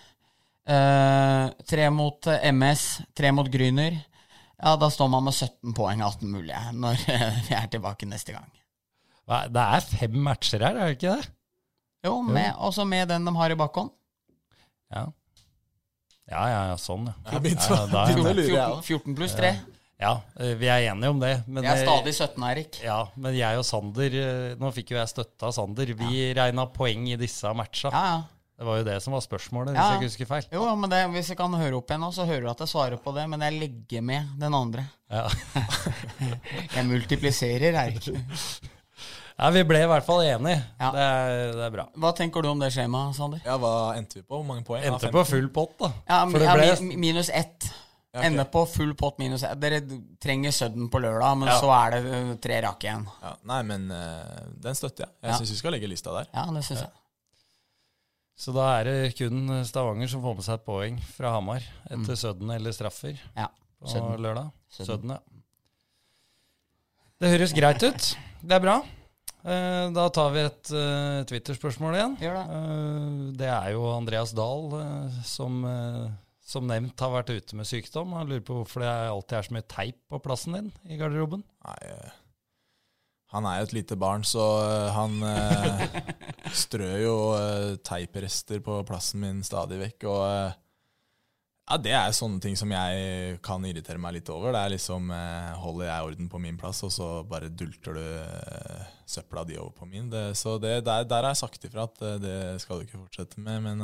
[0.67, 2.85] eh, tre mot eh, MS,
[3.17, 3.97] tre mot Gryner.
[4.57, 7.01] Ja, da står man med 17 poeng av 18 mulige når
[7.49, 8.49] vi er tilbake neste gang.
[9.27, 11.29] Det er fem matcher her, er det ikke det?
[12.07, 13.89] Jo, med, også med den de har i bakhånd.
[14.93, 15.07] Ja.
[16.27, 17.13] Ja, ja, ja sånn, ja.
[17.31, 18.35] Jeg begynte, Ja, da er begynte å det.
[18.35, 19.51] lure, jeg 14, 14 pluss 3.
[19.97, 21.31] Ja, eh, vi er enige om det.
[21.47, 22.79] Men Det er stadig 17, Erik.
[22.83, 25.89] Ja, men jeg og Sander eh, Nå fikk jo jeg støtte av Sander.
[25.97, 27.89] Vi regna poeng i disse matcha.
[27.93, 28.19] Ja, ja.
[28.57, 29.87] Det var jo det som var spørsmålet, hvis Ja.
[29.93, 30.45] jeg ikke husker feil.
[30.51, 32.71] Jo, men det, hvis jeg kan høre opp igjen nå, så hører du at jeg
[32.71, 34.87] svarer på det, men jeg legger med den andre.
[35.13, 35.27] Ja.
[36.75, 38.09] Jeg multipliserer, Erik.
[39.37, 40.59] ja, Vi ble i hvert fall enige.
[40.79, 40.91] Ja.
[40.91, 41.87] Det, er, det er bra.
[41.95, 43.41] Hva tenker du om det skjemaet, Sander?
[43.45, 44.35] Ja, hva endte vi på?
[44.39, 44.81] Hvor mange poeng?
[44.83, 45.13] Endte 15.
[45.17, 45.91] på full pott, da.
[46.09, 47.67] Ja, For det ja, ble minus ett.
[48.13, 48.29] Ja, okay.
[48.31, 49.59] Ender på full pott minus ett.
[49.61, 49.81] Dere
[50.23, 51.57] trenger Sudden på lørdag, men Ja.
[51.61, 53.03] så er det uh, tre rake igjen.
[53.21, 55.13] Ja, nei, men uh, den støtter jeg.
[55.21, 55.37] Jeg Ja.
[55.37, 56.25] syns vi skal legge lista der.
[56.33, 56.89] Ja, det synes jeg.
[58.37, 61.97] Så da er det kun Stavanger som får med seg et poeng fra Hamar etter
[61.97, 62.15] Mm.
[62.15, 63.47] Sudden eller straffer Ja.
[63.81, 64.17] på Sudden.
[64.21, 64.51] lørdag.
[64.69, 64.85] Sudden.
[64.95, 65.19] Sudden, ja.
[67.19, 68.11] Det høres greit ut.
[68.45, 68.75] Det er bra.
[69.47, 72.15] Eh, Da tar vi et uh, Twitter-spørsmål igjen.
[72.21, 72.45] Gjør det.
[72.59, 76.05] Eh, Det er jo Andreas Dahl eh, som, eh,
[76.47, 78.11] som nevnt har vært ute med sykdom.
[78.17, 81.43] Han lurer på hvorfor det alltid er så mye teip på plassen din i garderoben.
[81.67, 82.15] Nei, eh,
[83.33, 85.97] han er jo et lite barn, så eh, han eh,
[86.63, 90.07] strør jo eh, teiprester på plassen min stadig vekk.
[90.11, 90.55] Og eh,
[91.67, 94.53] ja, det er sånne ting som jeg kan irritere meg litt over.
[94.55, 98.03] Det er liksom eh, Holder jeg orden på min plass, og så bare dulter du
[98.03, 100.07] eh, søpla di over på min.
[100.13, 103.01] Det, så det, der, der har jeg sagt ifra at eh, det skal du ikke
[103.01, 103.65] fortsette med.
[103.67, 103.83] Men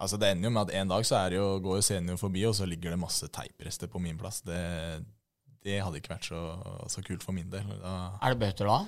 [0.00, 2.20] altså det ender jo med at en dag så er det jo, går jo senior
[2.24, 4.40] forbi, og så ligger det masse teiprester på min plass.
[4.48, 4.64] Det,
[5.68, 6.42] det hadde ikke vært så,
[6.88, 7.68] så kult for min del.
[7.84, 8.84] Da, Er det bøter da?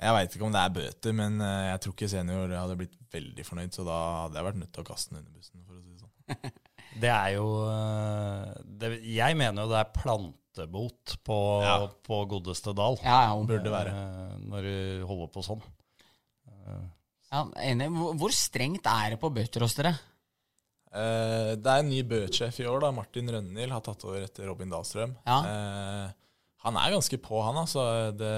[0.00, 3.44] jeg veit ikke om det er bøter, men jeg tror ikke senior hadde blitt veldig
[3.44, 5.82] fornøyd, så da hadde jeg vært nødt til å kaste den under bussen, for å
[5.84, 6.60] si det sånn.
[6.98, 11.76] Det er jo eh, det, Jeg mener jo det er plantebot på, Ja.
[12.06, 12.98] på godeste Dal.
[13.04, 13.36] Ja, ja.
[13.46, 13.92] Burde være.
[13.94, 15.62] eh, Når du holder på sånn.
[17.30, 17.86] ja enig.
[18.18, 19.92] Hvor, strengt er det på bøter hos dere?
[20.90, 22.80] Eh, det er en ny Bø-sjef i år.
[22.82, 25.12] da, Martin Rønhild har tatt over etter Robin Dahlstrøm.
[25.26, 25.38] Ja.
[25.46, 26.08] Eh,
[26.64, 28.10] han er ganske på, han altså.
[28.18, 28.34] Det,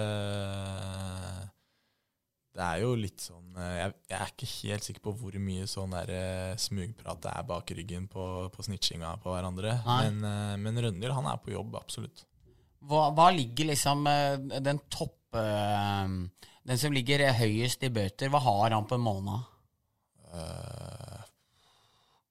[2.52, 5.68] det er jo litt sånn eh, jeg, jeg er ikke helt sikker på hvor mye
[5.70, 9.78] sånn der eh, smugprat det er bak ryggen på, på snitchinga på hverandre.
[9.86, 9.98] Nei.
[10.10, 12.26] Men, eh, men Rønhild han er på jobb, absolutt.
[12.82, 14.04] Hva, hva ligger liksom
[14.66, 19.46] den topp Den som ligger høyest i bøter, hva har han på en måned?
[20.32, 21.22] Uh,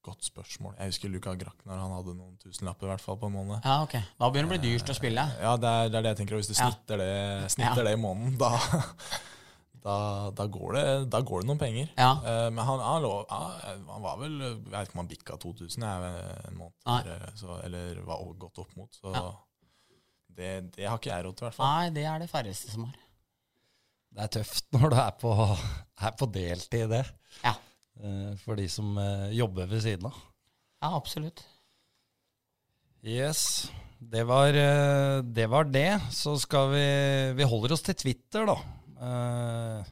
[0.06, 0.76] godt spørsmål.
[0.80, 3.60] Jeg husker Luka Graknar han hadde noen tusenlapper i hvert fall på en måned.
[3.66, 3.96] Ja, ok.
[4.18, 5.26] Da begynner det å bli dyrt å spille.
[5.42, 6.40] Ja, det er, det er det jeg tenker.
[6.42, 6.70] Hvis du Ja.
[6.72, 7.12] snitter, det,
[7.56, 7.88] snitter Ja.
[7.90, 8.52] det i måneden, da,
[9.82, 9.96] da,
[10.38, 11.88] da, går det, da går det noen penger.
[11.98, 12.12] Ja.
[12.22, 15.86] Uh, men han, han, lå, han var vel Jeg vet ikke om han bikka 2000
[15.88, 16.12] jeg,
[16.52, 18.94] en måned, eller, så, eller var godt opp mot.
[19.02, 19.24] Så Ja.
[20.38, 21.72] det, det har ikke jeg råd til, i hvert fall.
[21.80, 23.00] Nei, det er det færreste som har.
[24.12, 25.34] Det er tøft når du er på,
[26.08, 27.04] er på deltid, det.
[27.44, 27.58] Ja,
[28.02, 30.16] Uh, For de som uh, jobber ved siden av.
[30.82, 31.44] ja absolutt.
[33.04, 36.00] Yes, det var, eh, det var det.
[36.14, 36.86] Så skal vi
[37.38, 38.56] Vi holder oss til Twitter, da.
[39.02, 39.84] Eh,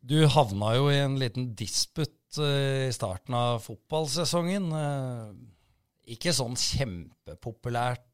[0.00, 4.70] Du havna jo i en liten disputt eh, i starten av fotballsesongen.
[4.72, 8.06] Eh, Ikke sånn kjempepopulært,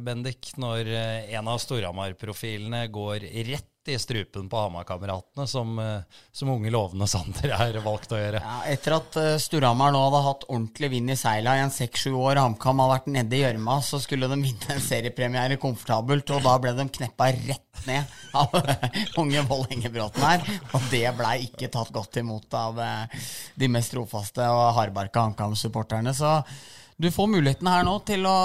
[0.00, 6.70] Bendik, når en av Storhamar-profilene går rett i strupen på Hamar-kameratene, som, eh, som unge
[6.70, 8.42] lovende Sander er valgt å gjøre.
[8.44, 12.12] Ja, etter at uh, Storhamar nå hadde hatt ordentlig vind i seila i en seks-sju
[12.12, 16.44] år, HamKam har vært nede i gjørma, så skulle de vinne en seriepremiere komfortabelt, og
[16.44, 18.52] da ble de kneppa rett ned av
[19.22, 20.44] unge Vålerengebråten her.
[20.74, 23.24] Og det blei ikke tatt godt imot av eh,
[23.56, 26.12] de mest trofaste og hardbarka HamKam-supporterne.
[26.16, 26.36] Så
[27.00, 28.36] du får muligheten her nå til å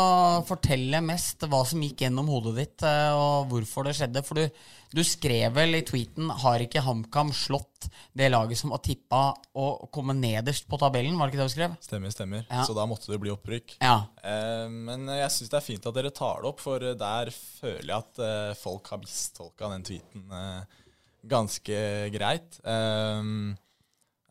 [0.47, 4.23] fortelle mest hva som gikk gjennom hodet ditt, eh, og hvorfor det skjedde.
[4.23, 4.61] For du,
[4.95, 9.65] du skrev vel i tweeten 'Har ikke HamKam slått det laget som var tippa å
[9.91, 11.17] komme nederst på tabellen'?
[11.19, 11.75] Var det ikke det du skrev?
[11.83, 12.45] Stemmer, stemmer.
[12.49, 12.63] Ja.
[12.63, 13.77] Så da måtte det bli opprykk.
[13.81, 14.07] Ja.
[14.23, 17.91] Eh, men jeg syns det er fint at dere tar det opp, for der føler
[17.91, 20.81] jeg at eh, folk har mistolka den tweeten eh,
[21.25, 22.59] ganske greit.
[22.63, 23.21] Eh,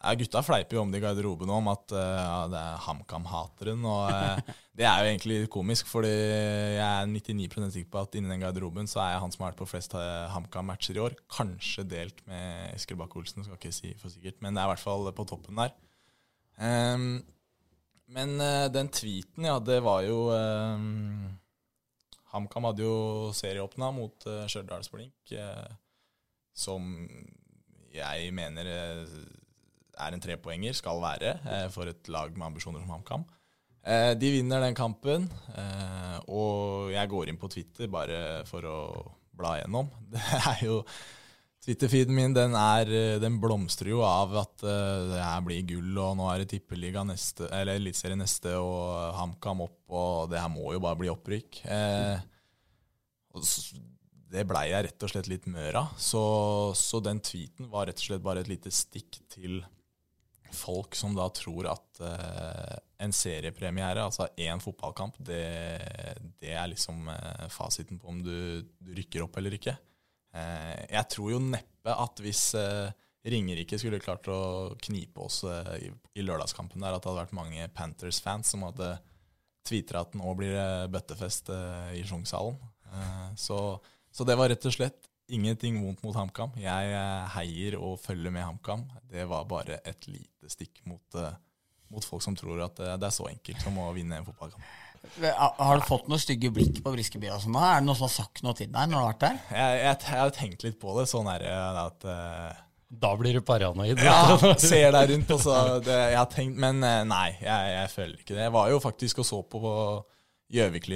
[0.05, 3.85] ja, gutta fleiper jo om det i garderoben om at uh, det er HamKam-hateren.
[3.89, 8.35] Og uh, det er jo egentlig komisk, fordi jeg er 99% sikker på at innen
[8.35, 11.15] den garderoben så er jeg han som har vært på flest eh, HamKam-matcher i år.
[11.31, 14.85] Kanskje delt med Eskil Bakke-Olsen, skal ikke si for sikkert, men det er i hvert
[14.85, 15.73] fall på toppen der.
[16.59, 17.23] Um,
[18.15, 21.39] men uh, den tweeten, ja, det var jo um,
[22.35, 25.73] HamKam hadde jo serieåpna mot uh, Stjørdals-Blink, eh,
[26.55, 26.91] som
[27.95, 28.67] jeg mener
[30.01, 33.27] er en trepoenger, skal være, eh, for et lag med ambisjoner som HamKam.
[33.85, 38.79] Eh, de vinner den kampen, eh, og jeg går inn på Twitter bare for å
[39.37, 39.91] bla gjennom.
[40.15, 40.81] Det er jo
[41.65, 42.91] Twitter-feeden min den, er,
[43.23, 47.49] den blomstrer jo av at det her blir gull, og nå er det tippeliga neste,
[47.49, 51.63] eller eliteserie neste, og HamKam opp, og det her må jo bare bli opprykk.
[51.65, 52.21] Eh,
[54.35, 55.95] det blei jeg rett og slett litt mør av.
[56.01, 56.23] Så,
[56.79, 59.61] så den tweeten var rett og slett bare et lite stikk til
[60.57, 65.45] folk som da tror at uh, en seriepremiere, altså én fotballkamp, det,
[66.41, 69.77] det er liksom uh, fasiten på om du, du rykker opp eller ikke.
[70.35, 72.45] Uh, jeg tror jo neppe at hvis
[73.25, 77.69] Ringerike skulle klart å knipe oss i, i lørdagskampen der, at det hadde vært mange
[77.77, 78.95] Panthers-fans som hadde
[79.65, 81.49] tvitra at nå blir det bøttefest
[81.97, 82.57] i Sjongshallen.
[83.41, 83.59] Så,
[84.13, 86.55] så det var rett og slett ingenting vondt mot HamKam.
[86.61, 88.85] Jeg eh, heier og følger med HamKam.
[89.11, 91.37] Det var bare et lite stikk mot, eh,
[91.95, 94.67] mot folk som tror at eh, det er så enkelt som å vinne en fotballkamp.
[95.05, 97.59] Har du fått noen stygge blikk på Briskeby og sånn?
[97.61, 99.41] Er det noen som har sagt noe til deg når du har vært der?
[99.53, 102.63] Jeg, jeg, jeg har tenkt litt på det, sånn er det at Uh,
[103.05, 104.01] Da blir du paranoid.
[104.01, 108.37] Ja, ser deg rundt, og det, Jeg har tenkt Men nei, jeg, jeg føler ikke
[108.37, 108.43] det.
[108.47, 110.14] Jeg var jo faktisk og så på Gjøvik-Lyn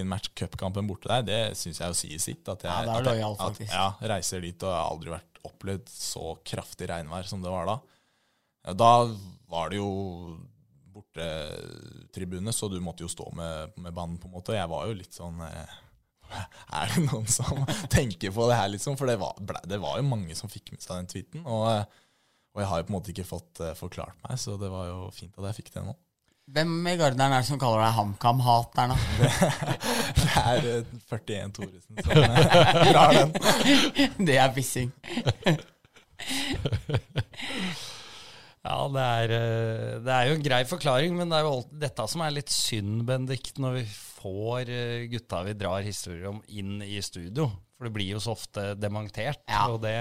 [0.05, 1.23] match cupkampen borte der.
[1.23, 2.49] Det syns jeg jo sier sitt.
[2.49, 3.73] At jeg, Ja, det er jeg- lojal, faktisk.
[3.73, 7.81] Ja, reiser dit og har aldri vært opplevd så kraftig regnvær som det var da.
[8.75, 9.07] Da
[9.49, 10.39] var det jo
[10.93, 14.53] bortetribune, så du måtte jo stå med, med banen, på en måte.
[14.53, 15.77] Og jeg var jo litt sånn eh,
[16.77, 17.63] Er det noen som
[17.95, 18.97] tenker på det her, liksom?
[18.99, 19.35] For det var,
[19.65, 21.47] det var jo mange som fikk med seg den tweeten.
[21.47, 21.87] Og,
[22.55, 24.91] og jeg har jo på en måte ikke fått eh, forklart meg, så det var
[24.91, 25.97] jo fint at jeg fikk det nå.
[26.49, 28.99] Hvem i Garderen er det som kaller deg HamKam-hateren, da?
[30.17, 33.35] Det er eh, 41 Thoresen som eh, drar den.
[34.31, 34.89] Det er pissing.
[38.69, 41.71] Ja, det er, eh, det er jo en grei forklaring, men det er jo alt,
[41.85, 43.85] dette som er litt synd, Bendik, når vi
[44.19, 47.47] får eh, gutta vi drar historier om inn i studio.
[47.79, 49.69] For det blir jo så ofte dementert, Ja.
[49.71, 49.95] og det,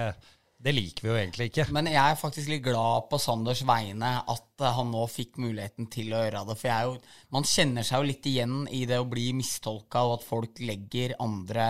[0.58, 1.68] Det liker vi jo egentlig ikke.
[1.76, 5.90] Men jeg er faktisk litt glad på Sanders vegne at eh, han nå fikk muligheten
[5.94, 6.58] til å gjøre det.
[6.58, 6.96] For jo,
[7.36, 11.14] man kjenner seg jo litt igjen i det å bli mistolka, og at folk legger
[11.22, 11.68] andre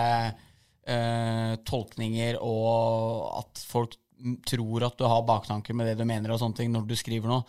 [0.88, 4.00] øh, tolkninger, og at folk
[4.47, 7.30] tror at du har baktanker med det du mener og sånne ting når du skriver
[7.30, 7.43] noe.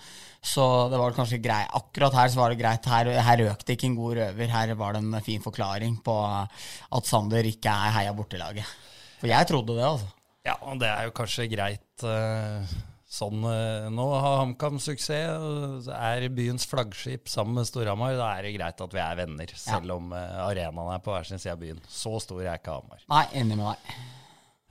[0.45, 1.71] Så det var kanskje greit.
[1.79, 2.91] Akkurat her så var det greit.
[2.91, 4.53] Her, her røk det ikke en god røver.
[4.53, 8.79] Her var det en fin forklaring på at Sander ikke er heia bortelaget.
[9.23, 10.18] For jeg trodde det, altså.
[10.49, 12.77] Ja, og det er jo kanskje greit eh,
[13.09, 18.17] sånn eh, Nå har HamKam suksess, er byens flaggskip sammen med Storhamar.
[18.17, 21.29] Da er det greit at vi er venner, selv om eh, arenaen er på hver
[21.29, 21.83] sin side av byen.
[21.93, 23.03] Så stor er ikke Hamar.
[23.13, 23.99] Nei, enig med deg.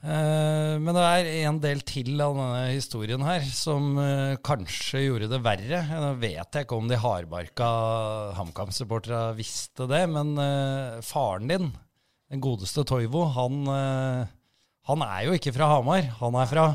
[0.07, 3.97] Men det er en del til av denne historien her som
[4.45, 5.79] kanskje gjorde det verre.
[5.89, 7.69] Nå vet jeg ikke om de hardbarka
[8.37, 10.37] HamKam-supporterne visste det, men
[11.03, 11.71] faren din,
[12.29, 13.57] den godeste Toivo, han,
[14.87, 16.05] han er jo ikke fra Hamar.
[16.21, 16.67] Han er fra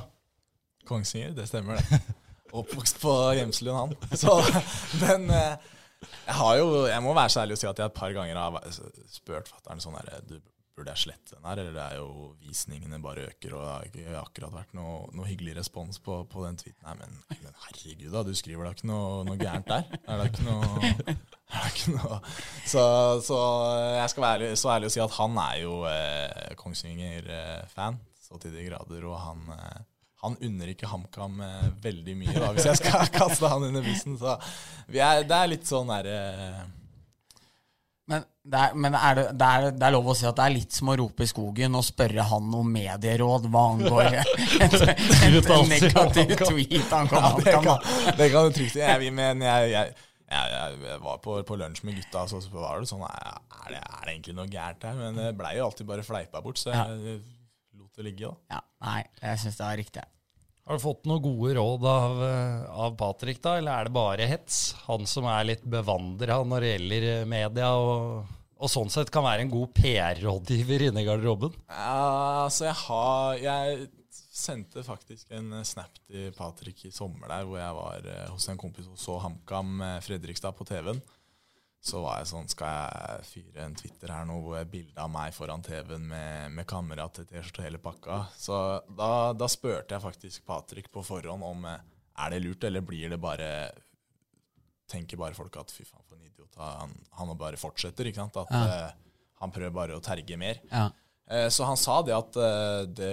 [0.89, 2.01] Kongsvinger, det stemmer det.
[2.59, 4.19] Oppvokst på Gjemselund, han.
[4.19, 4.35] Så,
[5.01, 5.71] men eh,
[6.27, 8.37] jeg har jo Jeg må være så ærlig og si at jeg et par ganger
[8.37, 8.59] har
[9.13, 10.35] spurt fatter'n sånn her Du,
[10.77, 13.89] burde jeg slette den her, eller det er jo visningene bare øker, og det har
[13.89, 16.81] ikke akkurat vært noe, noe hyggelig respons på, på den tweeten.
[16.87, 19.87] Nei, men, men herregud, da, du skriver da ikke noe, noe gærent der?
[20.07, 22.19] Er det ikke noe, er det ikke noe
[22.73, 22.85] så,
[23.27, 23.39] så
[23.99, 28.57] jeg skal være så ærlig og si at han er jo eh, Kongsvinger-fan, så til
[28.57, 29.81] de grader, og han eh,
[30.23, 34.15] han unner ikke HamKam eh, veldig mye, da, hvis jeg skal kaste han under bussen.
[34.21, 34.37] Så
[34.95, 36.71] er, det er litt sånn derre
[38.13, 40.45] Men, det er, men er det, det, er, det er lov å si at det
[40.45, 45.37] er litt som å rope i skogen og spørre han om medieråd hva angår en,
[45.39, 47.69] en negativ tweet angående det, HamKam.
[47.69, 48.17] da.
[48.19, 48.83] det kan du trygt si.
[48.83, 49.95] Jeg, men jeg, jeg,
[50.33, 54.03] jeg, jeg var på, på lunsj med gutta, så var det sånn Er det, er
[54.03, 54.99] det egentlig noe gærent her?
[54.99, 57.21] Men det blei jo alltid bare fleipa bort, så jeg
[57.79, 58.59] lot det ligge, da.
[58.59, 60.05] Ja, nei, jeg syns det var riktig.
[60.63, 64.29] Har du fått noen gode råd av, eh, av Patrick, da, eller er det bare
[64.31, 64.61] hets?
[64.87, 68.29] Han som er litt bevandra når det gjelder eh, media, og,
[68.63, 71.57] og sånn sett kan være en god PR-rådgiver inne i garderoben?
[71.67, 73.89] Ja, altså jeg har Jeg
[74.33, 78.63] sendte faktisk en eh, snap til Patrick i sommer der, hvor jeg var hos en
[78.63, 81.03] kompis og så HamKam Fredrikstad på TV-en.
[81.83, 85.11] Så var jeg sånn Skal jeg fyre en Twitter her nå hvor jeg bilde av
[85.11, 88.19] meg foran TV-en med, med kamera til T-skjorte og hele pakka?
[88.39, 88.59] Så
[88.99, 91.83] da, da spurte jeg faktisk Patrick på forhånd om eh,
[92.23, 93.49] er det lurt, eller blir det bare
[94.93, 96.55] Tenker bare folk at fy faen, for en idiot.
[96.61, 98.37] Han, han bare fortsetter, ikke sant?
[98.43, 98.65] At Ja.
[98.91, 100.61] uh, han prøver bare å terge mer.
[100.71, 100.91] Ja.
[101.33, 102.37] Eh, Så han sa det at
[102.93, 103.13] det,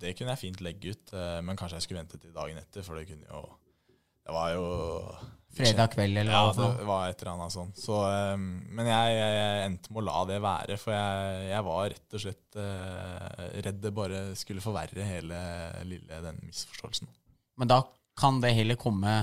[0.00, 1.12] det kunne jeg fint legge ut,
[1.44, 3.44] men kanskje jeg skulle vente til dagen etter, for det kunne jo
[4.24, 4.64] Det var jo
[5.58, 7.78] Fredag kveld, eller hva Ja, det var et eller annet sånt.
[7.82, 11.86] Så, eh, men jeg, jeg, endte med å la det være, for jeg, jeg var
[11.94, 15.40] rett og slett eh, redd det bare skulle forverre hele
[15.88, 17.10] lille den misforståelsen.
[17.58, 17.82] Men da
[18.18, 19.20] kan det heller komme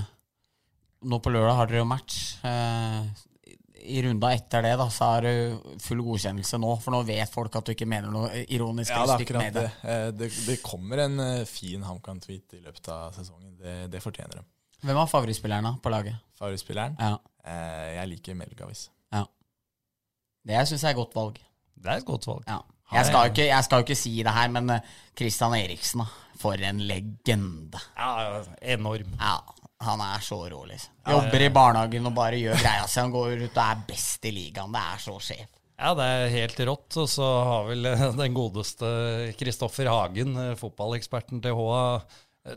[1.06, 2.14] Nå på lørdag har dere jo match.
[2.48, 3.50] Eh,
[3.86, 7.54] I runda etter det da, så er det full godkjennelse nå, for nå vet folk
[7.60, 9.66] at du ikke mener noe ironisk Ja, det er akkurat det.
[9.66, 9.92] det.
[9.92, 13.52] Eh, Det, det kommer en fin HamKam-tweet i løpet av sesongen.
[13.60, 14.46] Det, det fortjener de.
[14.84, 16.16] Hvem er favorittspilleren da, på laget?
[16.38, 16.96] Favorittspilleren?
[17.00, 18.88] Ja, Eh, Jeg liker Melgavis.
[19.14, 19.20] ja.
[20.46, 21.36] Det syns jeg er et godt valg.
[21.76, 22.42] Det er et godt valg.
[22.48, 22.56] Ja.
[22.92, 24.80] Jeg skal, ikke, jeg skal jo ikke si det her, men eh,
[25.16, 26.06] Christian Eriksen, da.
[26.38, 27.78] For en legende.
[27.96, 29.14] Ja, enorm.
[29.18, 29.36] Ja,
[29.86, 30.92] han er så rå, liksom.
[31.08, 33.00] Jobber i barnehagen og bare gjør greia si.
[33.00, 34.74] Han går ut og er best i ligaen.
[34.74, 35.48] Det er så sjef.
[35.78, 36.96] Ja, det er helt rått.
[37.02, 37.82] Og så har vel
[38.22, 38.90] den godeste
[39.38, 41.82] Kristoffer Hagen, eh, fotballeksperten til HA,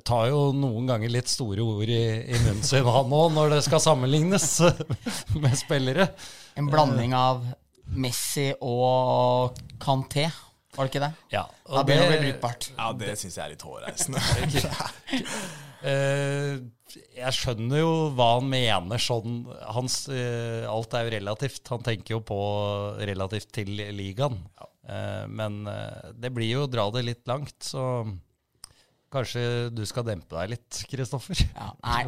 [0.06, 3.64] tar jo noen ganger litt store ord i, i munnen sin, han òg, når det
[3.66, 4.50] skal sammenlignes
[5.44, 6.12] med spillere.
[6.60, 7.46] En blanding av
[8.00, 10.28] Messi og Kanté,
[10.76, 11.14] var det ikke det?
[11.34, 12.70] Ja, Da begynner det brukbart.
[12.78, 14.22] Ja, det syns jeg er litt hårreisende.
[15.80, 16.58] Eh,
[17.16, 21.62] jeg skjønner jo hva han mener sånn hans, eh, Alt er jo relativt.
[21.72, 22.40] Han tenker jo på
[23.00, 24.42] relativt til ligaen.
[24.90, 25.62] Eh, men
[26.20, 28.04] det blir jo å dra det litt langt, så
[29.12, 29.44] kanskje
[29.74, 31.42] du skal dempe deg litt, Kristoffer?
[31.56, 32.04] Ja, nei.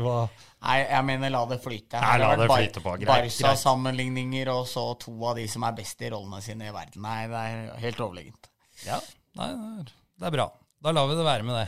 [0.62, 2.02] Nei, jeg mener la det flyte.
[2.02, 2.96] Nei, la det flyte på.
[3.10, 7.06] Barca-sammenligninger og så to av de som er best i rollene sine i verden.
[7.06, 8.52] Nei, det er helt overlegent.
[8.86, 9.00] Ja,
[9.40, 9.52] nei,
[9.86, 10.52] det er- bra.
[10.82, 11.68] Da lar vi det være med det.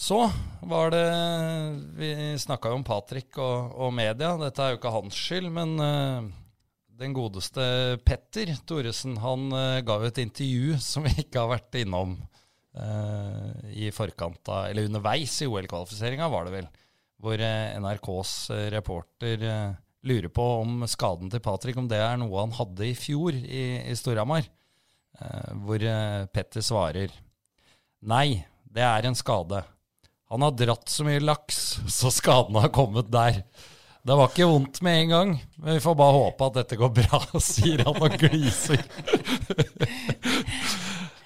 [0.00, 0.30] Så
[0.64, 1.06] var det
[1.98, 4.32] Vi snakka jo om Patrick og, og media.
[4.40, 6.24] Dette er jo ikke hans skyld, men uh,
[7.00, 11.82] den godeste Petter Thoresen han uh, ga jo et intervju som vi ikke har vært
[11.82, 12.16] innom
[12.70, 16.68] i forkant av Eller underveis i OL-kvalifiseringa, var det vel.
[17.20, 19.72] Hvor eh, NRKs eh, reporter eh,
[20.08, 23.64] lurer på om skaden til Patrick om det er noe han hadde i fjor i,
[23.90, 24.46] i Storhamar.
[25.20, 27.12] Eh, hvor eh, Petter svarer
[28.00, 29.60] Nei, det er en skade.
[30.32, 31.58] Han har dratt så mye laks,
[31.98, 33.42] så skaden har kommet der.
[34.00, 36.92] Det var ikke vondt med en gang, men vi får bare håpe at dette går
[36.96, 38.80] bra, sier han og gliser.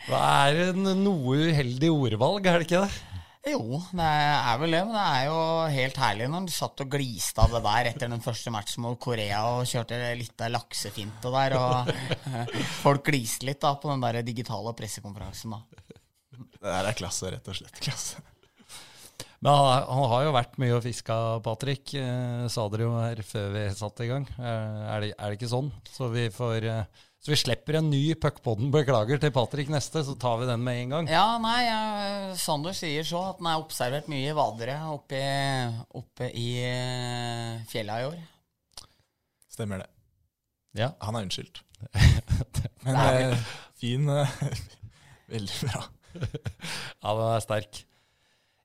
[0.05, 3.15] Det er en noe uheldig ordvalg, er det ikke det?
[3.45, 5.39] Jo, det er vel det, men det er jo
[5.75, 8.97] helt herlig når du satt og gliste av det der etter den første matchen mot
[9.01, 11.91] Korea og kjørte litt av laksefinte der, og
[12.85, 15.61] folk gliste litt da på den der digitale pressekonferansen da.
[16.41, 17.81] Det der er klasse, rett og slett.
[17.85, 18.25] Klasse.
[19.45, 23.21] Men han, han har jo vært mye og fiska, Patrick, eh, sa dere jo her
[23.29, 24.25] før vi satte i gang.
[24.41, 25.69] Eh, er, det, er det ikke sånn?
[25.93, 30.13] Så vi får eh, så vi slipper en ny puckpodden, beklager, til Patrick neste, så
[30.21, 31.07] tar vi den med en gang.
[31.09, 35.23] Ja, nei, jeg, Sander sier så at han er observert mye vadere oppe,
[35.97, 38.19] oppe i eh, fjella i år.
[39.55, 39.89] Stemmer det.
[40.77, 40.91] Ja.
[41.07, 41.63] Han er unnskyldt.
[42.85, 43.39] Men er
[43.81, 44.37] fin eh,
[45.33, 45.83] Veldig bra.
[47.05, 47.81] Ja, den er sterk.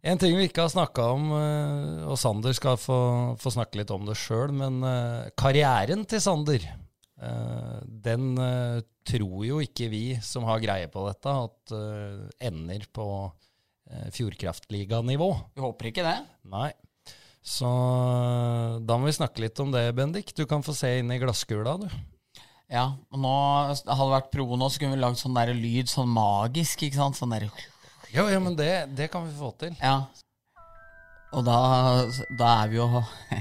[0.03, 2.99] En ting vi ikke har snakka om, eh, og Sander skal få,
[3.39, 6.77] få snakke litt om det sjøl, men eh, karrieren til Sander, eh,
[7.19, 13.07] den eh, tror jo ikke vi som har greie på dette, at eh, ender på
[14.13, 15.27] Fjordkraftliganivå.
[15.57, 16.19] Vi håper ikke det.
[16.51, 16.69] Nei.
[17.41, 20.33] Så eh, da må vi snakke litt om det, Bendik.
[20.37, 21.87] Du kan få se inn i glasskula, du.
[22.69, 23.33] Ja, og nå
[23.65, 26.99] hadde det vært pro nå, så kunne vi lagd sånn der lyd, sånn magisk, ikke
[26.99, 27.17] sant?
[27.17, 27.47] Sånn der
[28.13, 29.73] Jo, ja, men det, det kan vi få til.
[29.81, 30.03] Ja.
[31.37, 31.57] Og da,
[32.33, 32.87] da er vi jo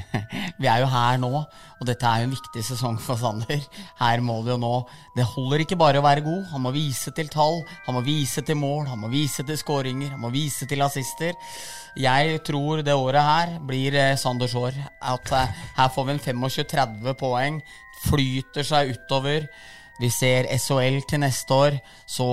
[0.61, 1.31] Vi er jo her nå,
[1.79, 3.63] og dette er jo en viktig sesong for Sander.
[4.01, 4.73] Her må det jo nå
[5.17, 6.43] Det holder ikke bare å være god.
[6.53, 10.13] Han må vise til tall, han må vise til mål, han må vise til skåringer,
[10.17, 11.33] han må vise til assister.
[11.99, 14.77] Jeg tror det året her blir eh, Sanders år.
[15.01, 17.63] At eh, her får vi en 25-30 poeng.
[18.05, 19.49] Flyter seg utover.
[19.99, 22.27] Vi ser SHL til neste år, så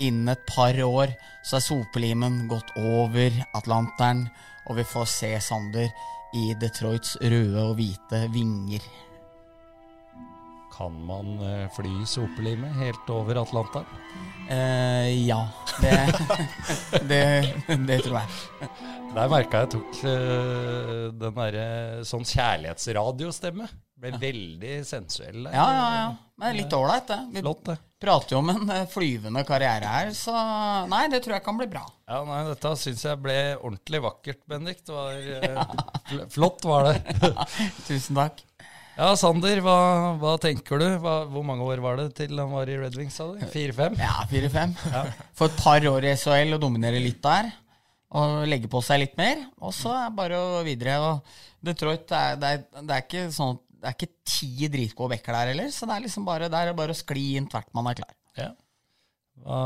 [0.00, 1.12] innen et par år
[1.44, 4.22] så er sopelimen gått over Atlanteren,
[4.70, 5.90] og vi får se Sander
[6.38, 8.84] i Detroits røde og hvite vinger.
[10.80, 13.84] Kan man eh, fly sopelimet helt over Atlanteren?
[14.50, 15.42] Uh, ja,
[15.82, 15.92] det,
[17.10, 17.20] det,
[17.86, 18.70] det tror jeg.
[19.14, 21.66] Der merka jeg tok eh, den derre
[22.08, 23.68] sånn kjærlighetsradiostemme.
[24.00, 25.44] Ble veldig sensuell.
[25.52, 26.08] Ja, ja, ja.
[26.40, 27.18] Men litt ålreit, det.
[27.34, 27.74] Vi Flott, det.
[28.00, 30.32] prater jo om en eh, flyvende karriere her, så
[30.88, 31.82] nei, det tror jeg kan bli bra.
[32.08, 34.80] Ja, nei, Dette syns jeg ble ordentlig vakkert, Bendik.
[34.88, 35.74] Det var, eh,
[36.08, 37.18] fl- Flott var det.
[37.90, 38.40] Tusen takk.
[39.00, 39.76] Ja, Sander, hva,
[40.20, 40.84] hva tenker du?
[41.00, 43.38] Hva, hvor mange år var det til han var i Red Wings, sa du?
[43.48, 43.94] Fire-fem?
[43.96, 44.74] Ja, 4-5.
[45.38, 47.48] For et par år i SHL og dominere litt der.
[48.20, 49.40] Og legge på seg litt mer.
[49.62, 50.98] Og så er det bare å videre.
[51.06, 55.14] Og Detroit, det er, det er, det er ikke sånn Det er ikke ti dritgode
[55.14, 57.70] backer der heller, så det er liksom bare, det er bare å skli inn tvert
[57.76, 58.12] man er klar.
[58.36, 58.50] Ja.
[59.40, 59.60] Hva,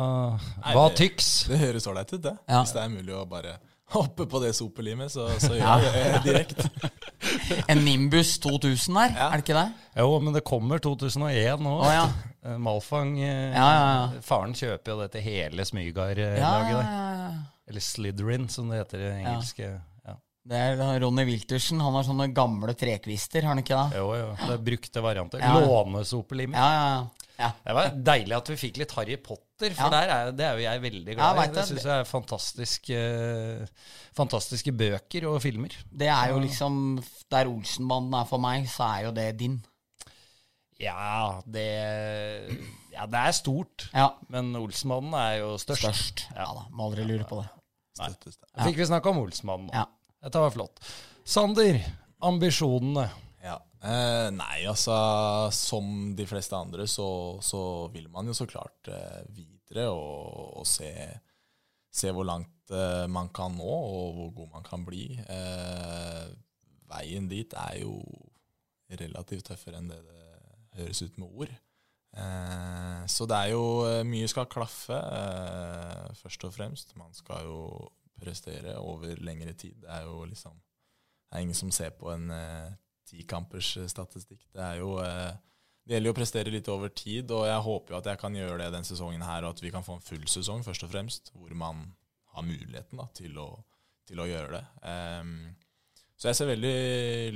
[0.71, 1.33] hva det- tyks?
[1.51, 2.37] Det høres ålreit ut, det.
[2.47, 2.61] Ja.
[2.63, 3.57] Hvis det er mulig å bare
[3.95, 6.69] hoppe på det sopelimet, så, så gjør jeg det direkte.
[7.73, 9.29] En Nimbus 2000 der, Ja.
[9.33, 9.69] er det ikke det?
[9.97, 11.73] Jo, men det kommer 2001 nå.
[11.81, 12.05] Å, ja.
[12.45, 14.21] Eh, Malfang eh, Ja, ja, ja.
[14.27, 16.69] Faren kjøper jo det til hele Ja, Smygar-laget ja, der.
[16.85, 17.31] ja, ja.
[17.71, 19.63] Eller Slytherin, som det heter i engelsk.
[19.65, 19.79] Ja.
[20.45, 21.79] Det er Ronny Wiltersen.
[21.81, 23.97] Han har sånne gamle trekvister, har han ikke det?
[24.01, 24.27] Jo, jo.
[24.43, 25.41] Det er brukte varianter.
[25.41, 25.55] Ja.
[25.65, 26.59] Lånesopelimer.
[26.59, 27.29] Ja, ja, ja.
[27.39, 27.49] ja.
[27.65, 29.91] Det var deilig at vi fikk litt Harry Potter, for Ja.
[29.95, 31.47] der er, det er jo jeg veldig Ja, glad i.
[31.55, 31.71] Det jeg.
[31.71, 32.99] syns jeg er fantastiske,
[34.21, 35.73] fantastiske bøker og filmer.
[35.91, 36.79] Det er jo liksom
[37.33, 39.57] Der Olsenbanden er for meg, så er jo det din.
[40.81, 41.65] Ja, det
[42.93, 43.89] Ja, det er stort.
[43.95, 44.11] Ja.
[44.29, 45.83] Men Olsenmannen er jo størst.
[45.89, 46.27] Størst.
[46.37, 47.49] Ja da, må aldri lure på det.
[47.99, 48.11] Nei.
[48.69, 49.75] Fikk vi snakke om Olsenmannen nå.
[49.75, 49.87] Ja.
[50.25, 50.81] Dette var flott.
[51.25, 51.77] Sander,
[52.25, 53.05] ambisjonene.
[53.45, 53.59] Ja.
[53.85, 54.95] Eh, nei, altså
[55.53, 57.61] Som de fleste andre så, så
[57.93, 60.89] vil man jo så klart eh, videre og, og se,
[61.93, 65.11] se hvor langt eh, man kan nå, og hvor god man kan bli.
[65.21, 66.25] Eh,
[66.95, 67.99] veien dit er jo
[68.95, 70.23] relativt tøffere enn det det
[70.81, 71.53] høres ut med ord.
[72.17, 74.97] Eh, så det er jo eh, Mye skal klaffe,
[76.23, 76.97] først og fremst.
[76.97, 77.61] Man skal jo
[78.21, 79.77] prestere over lengre tid.
[79.83, 82.75] Det er jo liksom Det er ingen som ser på en eh,
[83.09, 84.45] tikampers eh, statistikk.
[84.55, 85.33] Det er jo eh,
[85.85, 88.37] det gjelder jo å prestere litt over tid, og jeg håper jo at jeg kan
[88.39, 90.93] gjøre det denne sesongen her, og at vi kan få en full sesong, først og
[90.95, 91.83] fremst, hvor man
[92.33, 93.51] har muligheten da, til, å,
[94.09, 94.63] til å gjøre det.
[94.81, 95.35] Um,
[96.17, 96.79] så jeg ser veldig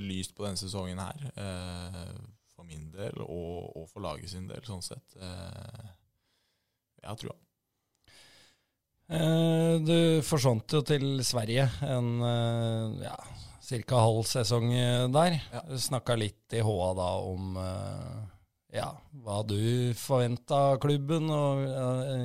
[0.01, 2.17] lyst på denne sesongen her, uh,
[2.55, 5.19] for min del, og, og for laget sin del, sånn sett.
[5.21, 5.85] Uh,
[7.03, 7.37] jeg har trua.
[9.09, 13.15] Eh, Du forsvant jo til Sverige en eh, ja,
[13.87, 14.01] ca.
[14.05, 15.39] halv sesong eh, der.
[15.55, 15.63] Ja.
[15.89, 17.57] Snakka litt i HA da om
[18.69, 18.91] ja,
[19.25, 21.63] hva du forventa av klubben og,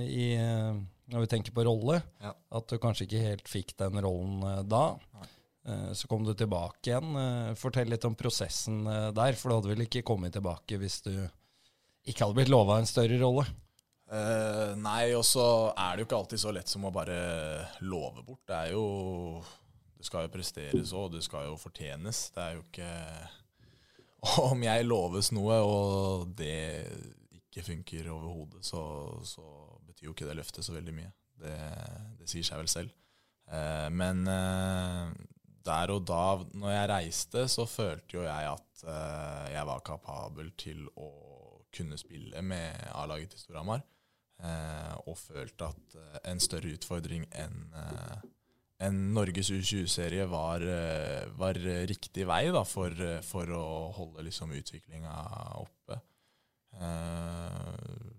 [0.04, 0.34] i,
[1.08, 2.02] når vi tenker på rolle.
[2.20, 2.34] Ja.
[2.52, 4.84] At du kanskje ikke helt fikk den rollen da.
[5.16, 5.30] Nei.
[5.96, 7.16] så kom du tilbake igjen.
[7.56, 8.84] Fortell litt om prosessen
[9.16, 11.14] der, for du hadde vel ikke kommet tilbake hvis du
[12.04, 13.48] ikke hadde blitt lova en større rolle?
[14.14, 15.43] Eh, nei, og så
[15.74, 17.18] er det jo ikke alltid så lett som å bare
[17.82, 18.43] love bort.
[18.45, 19.41] Det er jo
[19.97, 22.28] Det skal jo presteres òg, det skal jo fortjenes.
[22.36, 22.89] Det er jo ikke
[24.51, 26.86] Om jeg loves noe, og det
[27.34, 28.82] ikke funker overhodet, så,
[29.28, 29.43] så
[29.88, 31.11] betyr jo ikke det løftet så veldig mye.
[31.43, 31.55] Det,
[32.20, 32.93] det sier seg vel selv.
[33.51, 35.09] Eh, men eh,
[35.66, 40.82] der og da, når jeg reiste, så følte jo jeg at jeg var kapabel til
[40.99, 41.07] å
[41.72, 43.80] kunne spille med A-laget til Storhamar.
[44.44, 48.16] Eh, og følte at eh, en større utfordring enn eh,
[48.84, 50.64] enn Norges U20-serie var,
[51.39, 51.56] var
[51.88, 52.91] riktig vei da, for,
[53.24, 55.14] for å holde liksom, utviklinga
[55.62, 55.96] oppe.
[56.76, 58.10] Eh,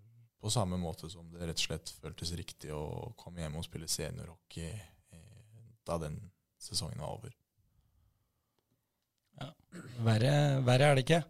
[0.41, 3.91] på samme måte som det rett og slett føltes riktig å komme hjem og spille
[3.91, 4.71] seniorhockey
[5.85, 6.17] da den
[6.63, 7.37] sesongen var over.
[10.07, 11.21] Verre, verre er det ikke.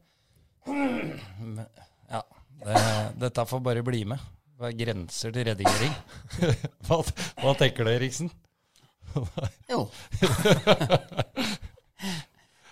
[2.13, 2.23] Ja,
[2.63, 2.87] det,
[3.25, 4.31] dette får bare bli med.
[4.55, 5.95] Det er grenser til redigering.
[6.87, 7.01] hva,
[7.43, 8.31] hva tenker du, Eriksen?
[9.71, 9.85] Jo.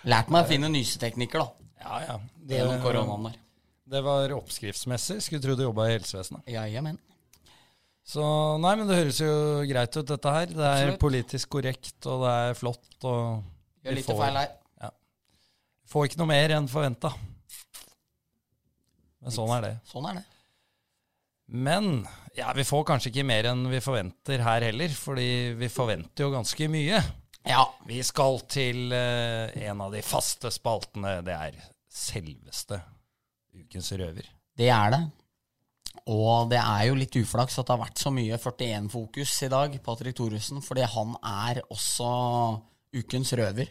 [0.03, 1.69] Lært meg å finne nyseteknikker, da.
[1.83, 2.15] Ja, ja.
[2.43, 3.37] Det, Gjennom koronaen der.
[3.93, 5.19] det var oppskriftsmessig.
[5.23, 6.43] Skulle tro du jobba i helsevesenet.
[6.51, 6.97] Ja, jamen.
[8.03, 8.23] Så
[8.59, 9.31] nei, men det høres jo
[9.69, 10.51] greit ut, dette her.
[10.51, 12.89] Det er politisk korrekt, og det er flott.
[13.07, 14.51] Og Gjør får- feil her.
[15.93, 17.13] Får ikke noe mer enn forventa.
[19.23, 19.73] Men sånn er det.
[19.87, 20.23] Sånn er det.
[21.53, 25.27] Men ja, vi får kanskje ikke mer enn vi forventer her heller, fordi
[25.59, 27.01] vi forventer jo ganske mye.
[27.45, 27.65] Ja.
[27.85, 31.19] Vi skal til eh, en av de faste spaltene.
[31.25, 31.59] Det er
[31.93, 32.79] selveste
[33.53, 34.25] Ukens røver.
[34.57, 35.01] Det er det.
[36.09, 39.75] Og det er jo litt uflaks at det har vært så mye 41-fokus i dag,
[39.85, 42.09] Patrick Thoresen, fordi han er også
[42.97, 43.69] ukens røver.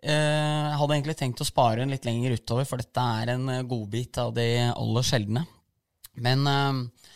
[0.00, 3.48] Eh, Jeg hadde egentlig tenkt å spare den litt lenger utover, for dette er en
[3.52, 5.44] eh, godbit av de aller sjeldne.
[6.24, 7.08] Men eh,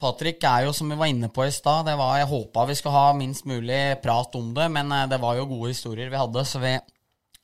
[0.00, 3.16] Patrick er jo, som vi var inne på i stad, jeg håpa vi skulle ha
[3.16, 6.62] minst mulig prat om det, men eh, det var jo gode historier vi hadde, så
[6.62, 6.78] vi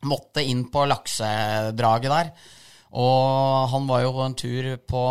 [0.07, 2.33] måtte inn på laksedraget der.
[2.97, 5.05] Og han var jo en tur på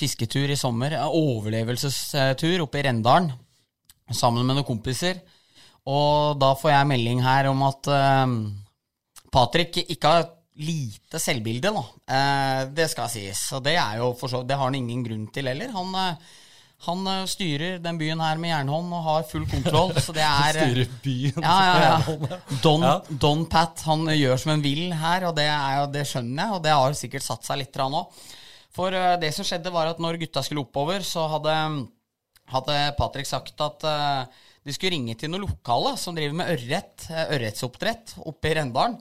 [0.00, 3.34] fisketur i sommer, en overlevelsestur oppe i Rendalen,
[4.16, 5.20] sammen med noen kompiser.
[5.90, 8.36] Og da får jeg melding her om at eh,
[9.32, 10.30] Patrick ikke har
[10.60, 11.82] lite selvbilde, da.
[12.16, 13.42] Eh, det skal sies.
[13.56, 15.70] Og det er så Det har han ingen grunn til heller.
[15.74, 16.38] Han, eh,
[16.86, 20.60] han eh, styrer den byen her med jernhånd og har full kontroll, så det er
[20.60, 21.40] eh, Styrer byen.
[21.42, 22.40] ja, ja, ja.
[22.62, 22.86] Don.
[23.08, 26.62] Don Pat han gjør som han vil her, og det, er, det skjønner jeg, og
[26.66, 28.20] det har sikkert satt seg litt òg.
[28.70, 31.56] For det som skjedde, var at når gutta skulle oppover, så hadde,
[32.52, 37.08] hadde Patrick sagt at uh, de skulle ringe til noen lokale som driver med ørret,
[37.10, 38.94] ørretsoppdrett oppe i Rendalen,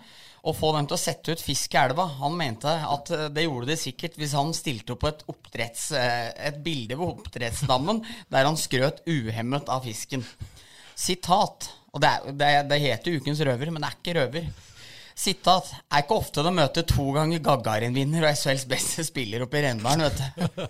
[0.43, 2.05] og få dem til å sette ut fisk i elva.
[2.21, 6.29] Han mente at eh, det gjorde de sikkert hvis han stilte opp et, oppdretts, eh,
[6.49, 10.23] et bilde ved oppdrettsdammen der han skrøt uhemmet av fisken.
[10.99, 11.69] Sitat.
[11.93, 14.49] Og det, er, det, det heter Ukens røver, men det er ikke røver.
[15.19, 15.73] Sitat.
[15.91, 20.07] Er ikke ofte de møter to ganger Gagarin-vinner og SHLs beste spiller oppe i Rendalen,
[20.07, 20.67] vet du.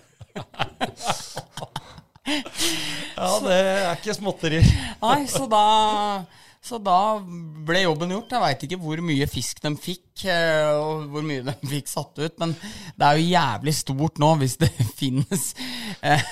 [2.30, 4.66] Ja, det er ikke småtterier.
[5.00, 5.62] Nei, så da,
[6.60, 7.16] så da
[7.64, 8.32] ble jobben gjort.
[8.34, 12.18] Jeg veit ikke hvor mye fisk de fikk, eh, og hvor mye de fikk satt
[12.20, 12.52] ut, men
[13.00, 14.68] det er jo jævlig stort nå hvis det
[15.00, 15.46] finnes
[16.04, 16.26] eh,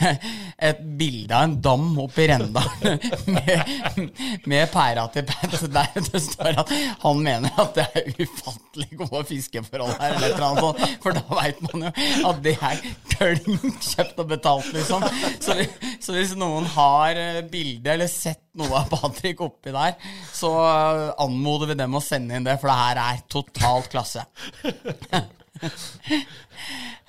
[0.68, 3.00] et bilde av en dam oppe i Rendalen
[3.38, 4.12] med,
[4.52, 6.74] med pæra til Pat der det står at
[7.06, 10.98] han mener at det er ufattelig gode fiskeforhold her, eller et eller annet sånt.
[11.06, 11.94] For da veit man jo
[12.28, 12.84] at det er
[13.16, 15.08] klink kjøpt og betalt, liksom.
[15.40, 15.70] Så, vi-
[16.04, 19.96] så hvis noen har eh, bilde eller sett noe av Patrick oppi der,
[20.34, 24.24] så eh, anmoder vi dem å sende inn det, for det her er totalt klasse.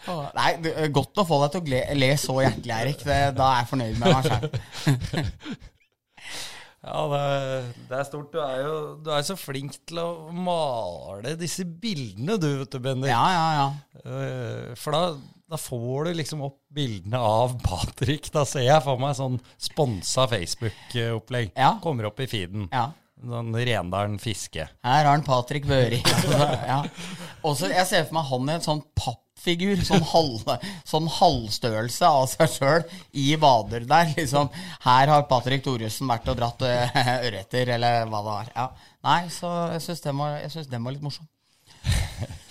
[0.10, 3.04] Nei, er godt å få deg til å le, så hjertelig, Erik.
[3.06, 5.58] Det, da er jeg fornøyd med meg sjøl.
[6.80, 7.24] Ja, det
[7.90, 8.30] det er stort.
[8.32, 12.80] Du er jo du er så flink til å male disse bildene, du, vet du,
[12.84, 13.12] Bendik.
[13.12, 13.66] Ja, ja, ja.
[14.06, 15.02] Eh, For da,
[15.50, 18.28] da får du liksom opp bildene av Patrick.
[18.34, 21.56] Da ser jeg for meg sånn sponsa Facebook-opplegg.
[21.58, 21.72] Ja.
[21.82, 22.68] Kommer opp i feeden.
[22.74, 22.91] ja.
[23.20, 24.64] Sånn Rendalen fiske.
[24.86, 25.97] Her har han Patrick Børi.
[26.70, 26.78] ja.
[27.43, 30.54] Også, jeg ser for meg han i en sånn pappfigur, sånn, halv,
[30.88, 34.14] sånn halvstørrelse av seg sjøl i bader der.
[34.16, 34.47] Liksom.
[34.86, 38.54] Her har Patrick Thoresen vært og dratt eh, ørreter, eller hva det var.
[38.56, 38.70] Ja.
[39.10, 40.24] Nei, så jeg syns den,
[40.72, 41.28] den var litt morsom.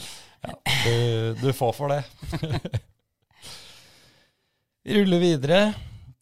[0.84, 2.04] Du, du får for det.
[4.88, 5.58] Vi ruller videre.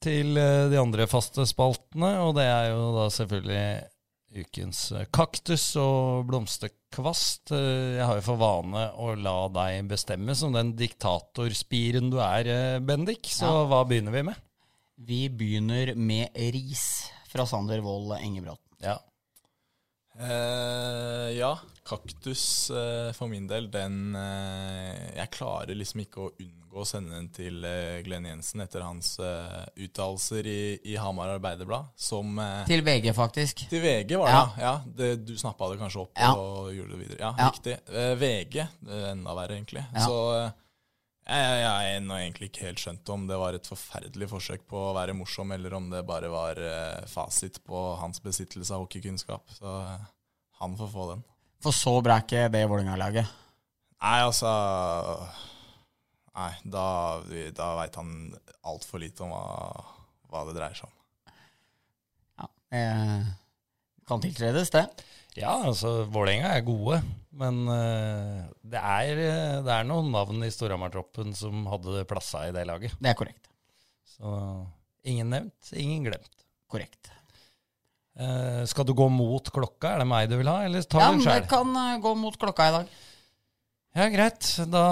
[0.03, 5.65] til eh, de andre faste spaltene, og det er jo da selvfølgelig ukens eh, kaktus
[5.81, 7.53] og blomsterkvast.
[7.55, 12.81] Eh, Jeg har jo for vane å la deg bestemme som den diktatorspiren du er,
[12.85, 13.31] Bendik.
[13.31, 13.65] Så Ja.
[13.71, 14.43] hva begynner vi med?
[14.99, 16.85] Vi begynner med ris
[17.31, 18.77] fra Sander Wold Engebråten.
[18.83, 18.99] Ja.
[20.19, 21.55] Uh, ja,
[21.87, 27.15] kaktus eh, for min del, den eh, Jeg klarer liksom ikke å unngå å sende
[27.15, 30.59] den til eh, Glenn Jensen etter hans uttalelser i,
[30.93, 32.37] i Hamar Arbeiderblad, som
[32.69, 33.65] Til VG, faktisk.
[33.71, 34.47] Til VG var det, ja.
[34.67, 36.33] ja det, du snappa det kanskje opp Ja.
[36.35, 37.21] og gjorde det videre.
[37.23, 37.51] Ja, Ja.
[37.53, 37.77] riktig.
[38.21, 38.67] VG,
[39.13, 39.85] enda verre egentlig.
[40.03, 40.51] Så eh,
[41.27, 44.93] jeg, jeg har egentlig ikke helt skjønt om det var et forferdelig forsøk på å
[44.99, 46.61] være morsom, eller om det bare var
[47.11, 49.57] fasit på hans besittelse av hockeykunnskap.
[49.57, 49.73] Så
[50.61, 51.25] han får få den.
[51.65, 53.35] For så bra er ikke det Vålerenga-laget.
[53.97, 54.51] Nei, altså
[56.37, 56.87] Nei, da,
[57.57, 58.11] da veit han
[58.69, 59.45] altfor lite om hva,
[60.29, 60.97] hva det dreier seg om.
[62.37, 63.31] Ja, eh,
[64.07, 64.85] kan tiltredes, det.
[65.37, 67.01] Ja, altså Vålerenga er gode,
[67.41, 69.23] men eh, det, er,
[69.65, 73.01] det er noen navn i Storhamar-troppen som hadde plassa i det laget.
[73.01, 73.49] Det er korrekt.
[74.17, 74.37] Så
[75.09, 76.47] ingen nevnt, ingen glemt.
[76.69, 77.16] Korrekt.
[78.17, 79.93] Eh, skal du gå mot klokka?
[79.95, 81.49] Er det meg du vil ha, eller tar Ja, du den det sjøl?
[81.51, 82.95] kan uh, gå mot klokka i dag.
[83.97, 84.49] Ja, greit.
[84.73, 84.85] Da,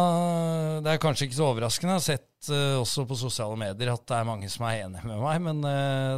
[0.85, 1.97] det er kanskje ikke så overraskende.
[1.97, 5.09] Jeg har sett uh, også på sosiale medier at det er mange som er enige
[5.09, 5.64] med meg, men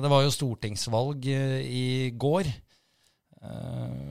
[0.02, 2.50] det var jo stortingsvalg i går.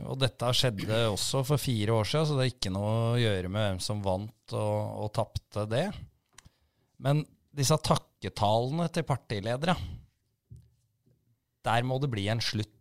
[0.05, 3.49] Og dette skjedde også for fire år siden, så det er ikke noe å gjøre
[3.51, 5.87] med hvem som vant og, og tapte det.
[7.03, 7.25] Men
[7.55, 9.75] disse takketalene til partiledere,
[11.65, 12.74] der må det bli en slutt.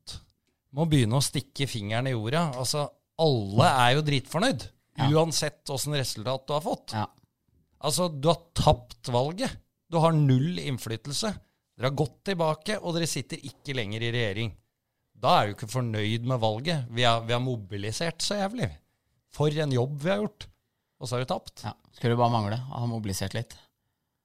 [0.75, 2.49] Må begynne å stikke fingeren i jorda.
[2.59, 2.89] Altså,
[3.23, 4.65] alle er jo dritfornøyd,
[4.99, 5.09] Ja.
[5.11, 6.93] uansett åssen resultat du har fått.
[6.95, 7.07] Ja.
[7.85, 9.51] Altså, du har tapt valget.
[9.91, 11.31] Du har null innflytelse.
[11.77, 14.53] Dere har gått tilbake, og dere sitter ikke lenger i regjering.
[15.15, 16.89] Da er du ikke fornøyd med valget.
[16.91, 18.71] Vi har, vi har mobilisert så jævlig.
[19.35, 20.47] For en jobb vi har gjort.
[21.01, 21.63] Og så har du tapt.
[21.65, 21.73] ja.
[21.95, 22.57] Skulle bare mangle.
[22.57, 23.55] Han har mobilisert litt.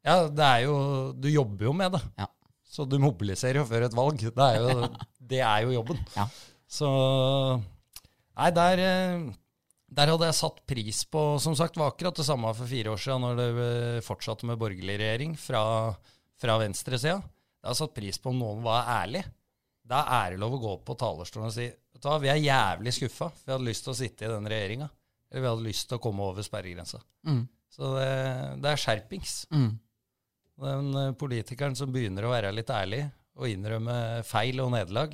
[0.05, 2.01] Ja, det er jo Du jobber jo med det.
[2.17, 2.27] Ja.
[2.69, 4.21] Så du mobiliserer jo før et valg.
[4.21, 4.89] Det er jo,
[5.31, 6.01] det er jo jobben.
[6.15, 6.27] Ja.
[6.69, 6.89] Så
[8.39, 9.23] Nei, der, eh,
[9.89, 13.01] der hadde jeg satt pris på Som sagt, var akkurat det samme for fire år
[13.01, 15.63] siden, når det eh, fortsatte med borgerlig regjering fra,
[16.39, 17.17] fra venstresida.
[17.59, 19.25] Jeg har satt pris på om noen var ærlig.
[19.89, 22.29] Da er det lov å gå opp på talerstolen og si Vet du hva, vi
[22.31, 23.27] er jævlig skuffa.
[23.43, 24.85] Vi hadde lyst til å sitte i den regjeringa.
[25.29, 27.01] Eller vi hadde lyst til å komme over sperregrensa.
[27.27, 27.41] Mm.
[27.73, 28.11] Så det,
[28.63, 29.33] det er skjerpings.
[29.51, 29.71] Mm.
[30.59, 33.05] Den eh, politikeren som begynner å være litt ærlig
[33.39, 33.95] og innrømme
[34.27, 35.13] feil og nederlag,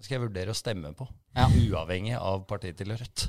[0.00, 1.06] skal jeg vurdere å stemme på.
[1.36, 1.46] Ja.
[1.48, 3.26] Uavhengig av partitilhørighet.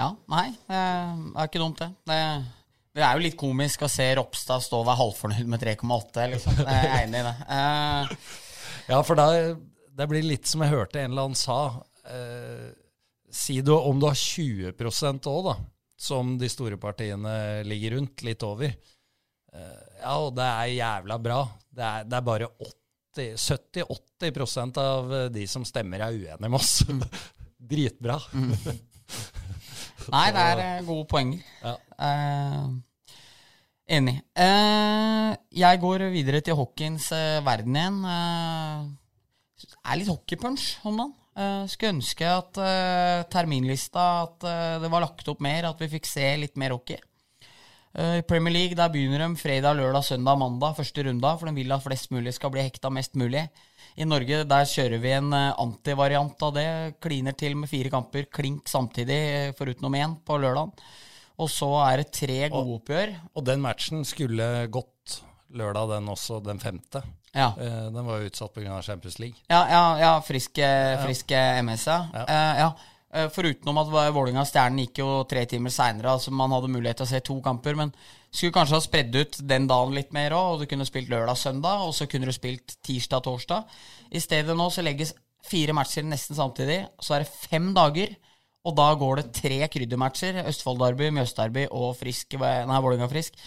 [0.00, 1.90] Ja, nei, det er ikke dumt, det.
[2.08, 2.20] det.
[2.96, 6.62] Det er jo litt komisk å se Ropstad stå og være halvfornøyd med 3,8, liksom.
[6.64, 7.34] Jeg er enig i det.
[7.48, 8.30] Uh,
[8.90, 9.26] Ja, for da,
[9.96, 11.60] det blir litt som jeg hørte en eller annen sa.
[12.08, 12.70] Uh,
[13.30, 14.72] si du om du har 20
[15.30, 15.54] òg, da,
[16.00, 18.72] som de store partiene ligger rundt, litt over.
[19.52, 21.40] Eh, ja, og det er jævla bra.
[21.70, 22.48] Det er, det er bare
[23.20, 26.80] 70-80% av de som stemmer, er uenige med oss.
[27.70, 28.16] Dritbra.
[30.14, 31.44] nei, det er eh, gode poenger.
[31.62, 31.74] Ja.
[32.08, 32.64] Eh,
[33.98, 34.16] enig.
[34.32, 35.30] Eh,
[35.60, 38.02] jeg går videre til hockeyens eh, verden igjen.
[38.06, 38.88] Uh,
[39.84, 41.16] er litt hockeypunch om dagen.
[41.40, 45.88] Eh, skulle ønske at eh, terminlista At eh, det var lagt opp mer, at vi
[45.92, 46.98] fikk se litt mer hockey.
[47.94, 51.56] Eh, I Premier League der begynner de fredag, lørdag, søndag, mandag, første runda, for de
[51.56, 53.48] vil at flest mulig skal bli hekta mest mulig.
[53.98, 56.66] I Norge der kjører vi en eh, antivariant av det.
[57.02, 60.70] Kliner til med fire kamper, klink samtidig, eh, foruten om én, på lørdag.
[61.40, 63.14] Og så er det tre gode oppgjør.
[63.34, 65.22] Og den matchen skulle gått
[65.56, 67.02] lørdag, den også, den femte.
[67.32, 68.80] Ja, den var jo utsatt pga.
[68.82, 69.38] Champions League.
[69.48, 70.66] ja, ja, ja friske,
[71.04, 71.98] friske MS, ja.
[72.12, 72.40] Ja.
[72.58, 72.70] Ja.
[73.12, 77.08] Eh, Foruten at Vålinga Stjernen gikk jo tre timer seinere, altså man hadde mulighet til
[77.08, 77.78] å se to kamper.
[77.78, 77.90] Men
[78.30, 81.86] skulle kanskje ha spredd ut den dagen litt mer òg, og du kunne spilt lørdag-søndag,
[81.88, 83.78] og så kunne du spilt tirsdag-torsdag.
[84.14, 85.14] I stedet nå så legges
[85.46, 88.14] fire matcher nesten samtidig, så er det fem dager.
[88.68, 93.38] Og da går det tre kryddermatcher, Østfold-derby, Mjøsderby og Frisk, nei, Vålinga Frisk,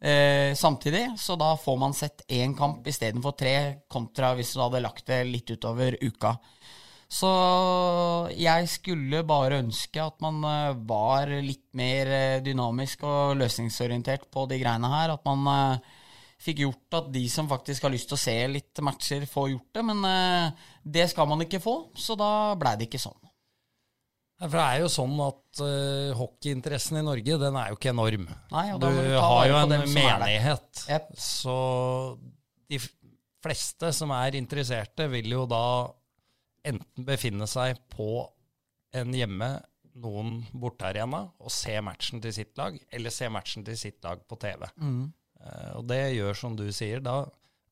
[0.00, 1.08] eh, samtidig.
[1.18, 3.54] Så da får man sett én kamp istedenfor tre,
[3.90, 6.36] kontra hvis du hadde lagt det litt utover uka.
[7.10, 7.30] Så
[8.38, 14.44] jeg skulle bare ønske at man eh, var litt mer eh, dynamisk og løsningsorientert på
[14.50, 15.16] de greiene her.
[15.16, 15.96] At man eh,
[16.40, 19.80] fikk gjort at de som faktisk har lyst til å se litt matcher, får gjort
[19.80, 19.84] det.
[19.90, 20.06] Men
[20.86, 22.30] det skal man ikke få, så da
[22.60, 23.18] blei det ikke sånn.
[24.40, 28.22] For det er jo sånn at uh, hockeyinteressen i Norge, den er jo ikke enorm.
[28.54, 30.84] Nei, og Du du har jo en menighet.
[30.88, 31.10] Yep.
[31.20, 31.56] Så
[32.72, 32.80] de
[33.44, 35.64] fleste som er interesserte, vil jo da
[36.66, 38.24] enten befinne seg på
[38.96, 39.50] en hjemme,
[40.00, 44.38] noen bortearena, og se matchen til sitt lag, eller se matchen til sitt lag på
[44.40, 44.66] TV.
[45.40, 47.22] Eh, og det gjør som du sier, da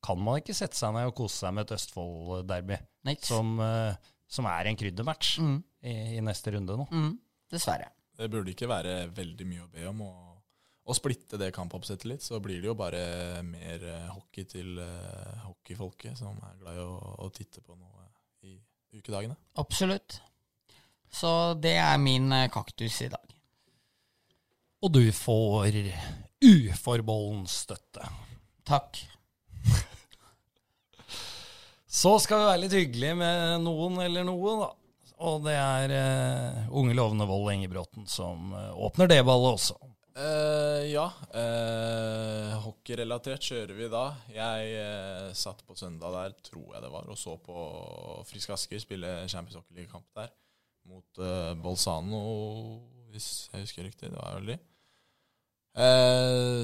[0.04, 2.78] kan man ikke sette seg ned og kose seg med et Østfold-derby,
[3.26, 6.86] som, uh, som er en kryddermatch i, i neste runde nå.
[6.94, 7.12] Mm,
[7.50, 7.90] dessverre.
[8.18, 10.02] Det burde ikke være veldig mye å be om.
[10.06, 10.12] å
[10.88, 14.78] å splitte det kampoppsettet litt, så blir det jo bare mer eh, hockey til
[15.44, 16.94] hockeyfolket som er glad i å,
[17.26, 17.97] å titte på noe
[18.98, 19.36] ukedagene.
[19.60, 20.20] Absolutt.
[21.12, 23.34] Så det er min eh, kaktus i dag.
[24.84, 25.78] Og du får
[26.44, 28.04] uforbeholden støtte.
[28.68, 29.00] Takk.
[31.88, 34.68] Så skal vi være litt hyggelige med noen eller noe, da.
[35.26, 39.74] Og det er uh, unge lovende Vold Engebråten som uh, åpner det ballet også.
[40.18, 41.04] Eh, ja.
[41.30, 44.04] Uh, hockeyrelatert kjører vi da.
[44.34, 47.58] Jeg uh, satt på søndag der, tror jeg det var, og så på
[48.26, 50.34] Frisk Asker spille Champions Hockey League-kamp der
[50.88, 51.20] mot
[51.60, 52.18] Bolzano,
[53.12, 54.08] hvis jeg husker riktig.
[54.08, 54.58] Det var vel de.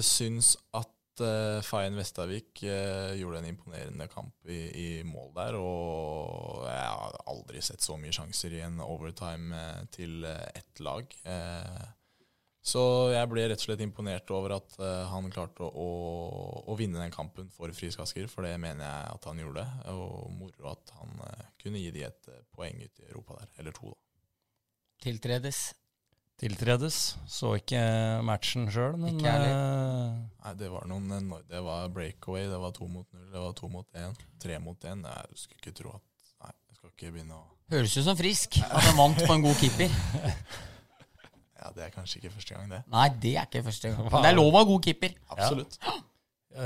[0.03, 6.89] Syns at uh, Fayen Vestavik gjorde en imponerende kamp i, i mål der, og jeg
[6.89, 9.61] har aldri sett så mye sjanser i en overtime
[9.95, 11.15] til ett lag.
[11.29, 11.85] Eh,
[12.65, 15.89] så jeg ble rett og slett imponert over at uh, han klarte å, å,
[16.73, 19.65] å vinne den kampen for Frisk Asker, for det mener jeg at han gjorde.
[19.93, 23.53] Og moro at han uh, kunne gi de et eh, poeng ut i Europa der,
[23.61, 24.01] eller to, da.
[25.05, 25.61] Tiltredes.
[26.41, 26.99] Tiltredes.
[27.31, 27.81] Så ikke
[28.27, 32.89] matchen sjøl, men Ikke eh, Nei, det var noen Det var breakaway, det var to
[32.91, 35.05] mot null, det var to mot én, tre mot én.
[35.05, 36.05] Jeg skulle ikke tro at
[36.43, 38.59] Nei, jeg skal ikke begynne å Høres ut som frisk.
[38.77, 39.93] At han vant på en god keeper.
[41.61, 42.83] Ja, det er kanskje ikke første gang, det.
[42.93, 44.09] Nei, det er ikke første gang.
[44.13, 45.15] Men det er lov å ha god keeper.
[45.37, 45.79] Absolutt.
[45.85, 45.97] Ja.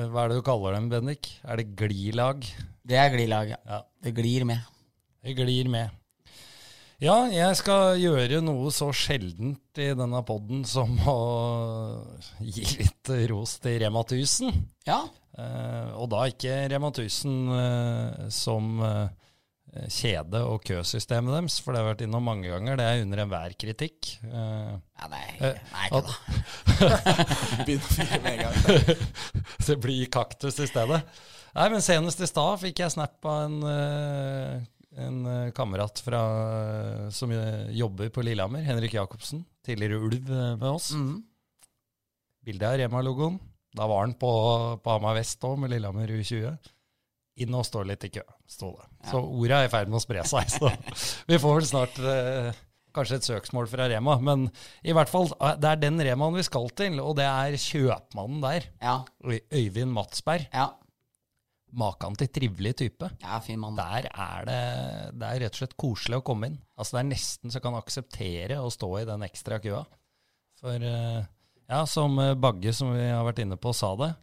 [0.09, 1.31] hva er det du kaller dem, Bendik?
[1.45, 2.49] Er det glilag?
[2.89, 3.63] Det er glilag, ja.
[3.69, 3.85] Ja.
[4.05, 4.65] Det glir med.
[5.25, 5.95] Det glir med.
[6.99, 11.19] Ja, jeg skal gjøre noe så sjeldent i denne podden som å
[12.43, 14.51] gi litt ros til Rema 1000.
[14.89, 15.05] Ja.
[15.39, 19.28] Eh, og da ikke Rema 1000 eh, som eh,
[19.93, 22.79] kjede- og køsystemet deres, for det har vært innom mange ganger.
[22.81, 24.15] Det er under enhver kritikk.
[24.25, 26.15] Eh, ja nei, Eh, nei, ikke da.
[28.25, 28.57] Med en gang.
[29.67, 31.03] det blir kaktus i stedet.
[31.55, 34.67] Nei, men senest i stad fikk jeg snap av en, eh,
[35.05, 36.23] en eh, kamerat fra,
[37.15, 39.45] som eh, jobber på Lillehammer, Henrik Jacobsen.
[39.67, 40.93] Tidligere ulv eh, med oss.
[40.97, 41.23] Mm.
[42.49, 43.39] Bilde av Rema-logoen.
[43.77, 44.31] Da var han på,
[44.83, 46.57] på Hamar Vest òg, med Lillehammer U20.
[47.45, 48.89] Inn og stå litt i kø, sto det.
[49.11, 50.51] Så ordet er i ferd med å spre seg.
[50.51, 50.71] Så
[51.29, 52.59] vi får vel snart eh,
[52.97, 54.17] kanskje et søksmål fra Rema.
[54.25, 54.49] Men
[54.83, 58.43] i hvert fall, eh, det er den Remaen vi skal til, og det er kjøpmannen
[58.45, 58.69] der.
[58.83, 58.99] Ja.
[59.55, 60.49] Øyvind Matsberg.
[60.53, 60.71] Ja.
[61.79, 63.11] Makan til trivelig type.
[63.21, 63.77] ja, fin mann.
[63.77, 64.61] Der er det,
[65.21, 66.61] det er rett og slett koselig å komme inn.
[66.81, 69.83] Altså Det er nesten så kan akseptere å stå i den ekstra køa.
[70.59, 71.27] For eh,
[71.69, 74.15] ja, som eh, Bagge, som vi har vært inne på, sa det.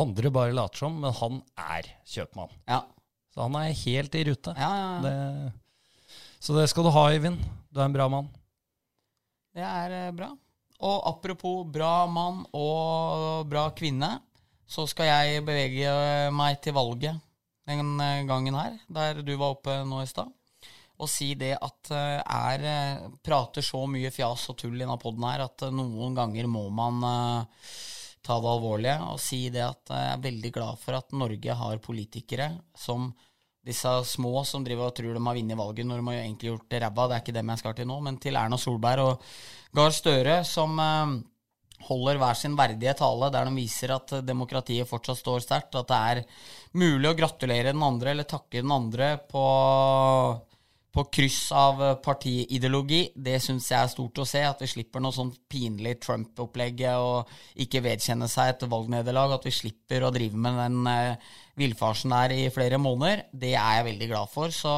[0.00, 2.52] Andre bare later som, men han er kjøpmann.
[2.70, 2.82] Ja.
[3.30, 4.54] Så han er helt i rute.
[4.58, 4.92] Ja, ja.
[5.04, 7.40] Det, så det skal du ha, Øyvind.
[7.70, 8.30] Du er en bra mann.
[9.54, 10.30] Det er eh, bra.
[10.80, 14.14] Og apropos bra mann og bra kvinne,
[14.70, 15.92] så skal jeg bevege
[16.32, 17.20] meg til valget
[17.68, 20.30] den eh, gangen her, der du var oppe nå i stad,
[21.00, 24.98] og si det at jeg er eh, prater så mye fjas og tull i denne
[25.00, 27.68] poden her at eh, noen ganger må man eh,
[28.24, 31.82] ta det alvorlige og si det at jeg er veldig glad for at Norge har
[31.84, 33.10] politikere som
[33.66, 36.70] disse små som driver og tror de har vunnet valget når de har egentlig gjort
[36.72, 37.08] det ræva.
[37.08, 39.26] Det er ikke dem jeg skal til nå, men til Erna Solberg og
[39.76, 41.16] Gahr Støre, som eh,
[41.88, 46.00] holder hver sin verdige tale der de viser at demokratiet fortsatt står sterkt, at det
[46.12, 46.22] er
[46.80, 49.44] mulig å gratulere den andre eller takke den andre på,
[50.94, 53.02] på kryss av eh, partiideologi.
[53.14, 57.30] Det syns jeg er stort å se, at vi slipper noe sånn pinlig Trump-opplegg og
[57.62, 59.36] ikke vedkjenne seg et valgnederlag.
[59.36, 61.30] At vi slipper å drive med den eh,
[61.60, 63.26] villfarsen der i flere måneder.
[63.30, 64.54] Det er jeg veldig glad for.
[64.54, 64.74] Så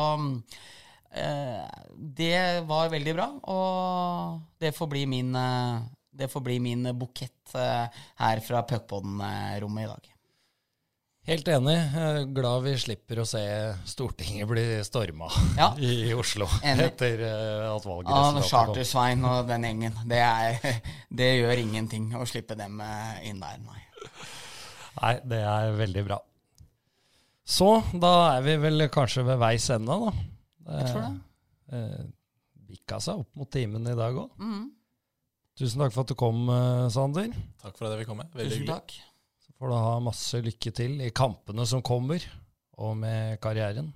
[1.16, 1.64] eh,
[1.96, 2.36] det
[2.68, 8.44] var veldig bra, og det får bli min, eh, får bli min bukett eh, her
[8.44, 10.11] fra Puckpodden-rommet i dag.
[11.28, 11.76] Helt enig.
[11.78, 13.42] Eh, Glad vi slipper å se
[13.86, 15.28] Stortinget bli storma
[15.60, 15.68] Ja.
[15.78, 16.88] i Oslo Enig.
[16.88, 18.48] etter at at Av valgresultatet kom.
[18.50, 20.00] Chartersvein og den gjengen.
[20.10, 20.80] Det, er,
[21.22, 23.80] det gjør ingenting å slippe dem eh, inn der, nei.
[24.98, 26.18] Nei, det er veldig bra.
[27.52, 27.68] Så
[28.02, 30.10] da er vi vel kanskje ved veis ende, da.
[30.80, 31.14] Jeg tror det.
[31.78, 32.02] Eh,
[32.72, 34.34] Bikka seg opp mot timen i dag òg.
[34.42, 34.66] Mm.
[35.58, 37.30] Tusen takk for at du kom, eh, Sander.
[37.62, 38.26] Takk for at jeg fikk komme.
[38.34, 38.74] Veldig Tusen hyggelig.
[38.74, 39.11] takk.
[39.62, 42.18] Får du ha masse lykke til i kampene som kommer.
[42.82, 43.92] og med karrieren.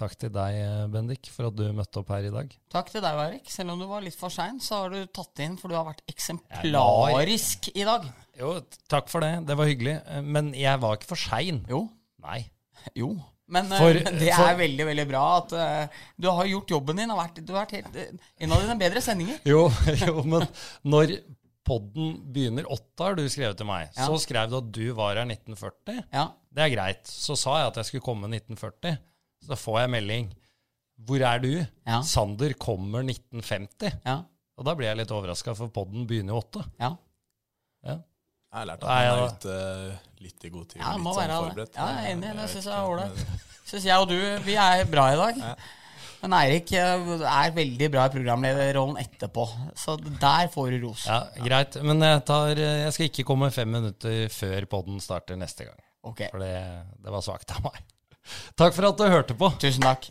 [0.00, 0.56] Takk til deg,
[0.92, 2.48] Bendik, for at du møtte opp her i dag.
[2.72, 3.50] Takk til deg, Erik.
[3.52, 5.84] Selv om du var litt for sein, så har du tatt inn, for du har
[5.84, 8.08] vært eksemplarisk i dag.
[8.40, 8.54] Jo,
[8.92, 9.34] takk for det.
[9.48, 9.96] Det var hyggelig.
[10.24, 11.60] Men jeg var ikke for sein.
[11.68, 11.86] Jo.
[12.24, 12.46] Nei.
[12.96, 13.14] Jo.
[13.52, 16.98] Men eh, For- det for- er veldig veldig bra at uh, du har gjort jobben
[16.98, 17.10] din.
[17.12, 19.38] Har vært, du har vært helt, uh, en av dine bedre sendinger.
[19.46, 19.68] Jo,
[20.06, 20.46] jo, men
[20.82, 21.12] når
[21.66, 23.90] podden begynner åtte, har du skrevet til meg.
[23.96, 24.06] Ja.
[24.08, 26.00] Så skrev du at du var her 1940.
[26.14, 26.28] Ja.
[26.56, 27.10] Det er greit.
[27.10, 28.96] Så sa jeg at jeg skulle komme 1940.
[29.46, 30.30] Så får jeg melding.
[31.06, 31.50] Hvor er du?
[31.60, 32.00] Ja.
[32.06, 33.98] Sander kommer 1950.
[34.06, 34.22] Ja.
[34.56, 36.62] Og da blir jeg litt overraska, for podden begynner jo åtte.
[36.80, 36.94] Ja.
[37.84, 37.98] Ja.
[38.00, 40.80] Jeg har lært at man er ute eh, litt i god tid.
[40.80, 41.76] Ja, litt må sånn være forberedt.
[41.76, 42.30] Ja, jeg er enig.
[42.38, 43.42] Det syns jeg er ålreit.
[43.66, 45.42] Syns jeg og du vi er bra i dag.
[46.22, 49.44] Men Eirik eh, er veldig bra i programlederrollen etterpå,
[49.78, 51.04] så der får du ros.
[51.10, 51.76] Ja, Greit.
[51.84, 55.78] Men jeg, tar, jeg skal ikke komme fem minutter før podden starter neste gang.
[56.06, 56.54] Ok, For det,
[57.02, 57.80] det var svakt av meg.
[58.58, 59.50] Takk for at du hørte på.
[59.62, 60.08] tusen takk.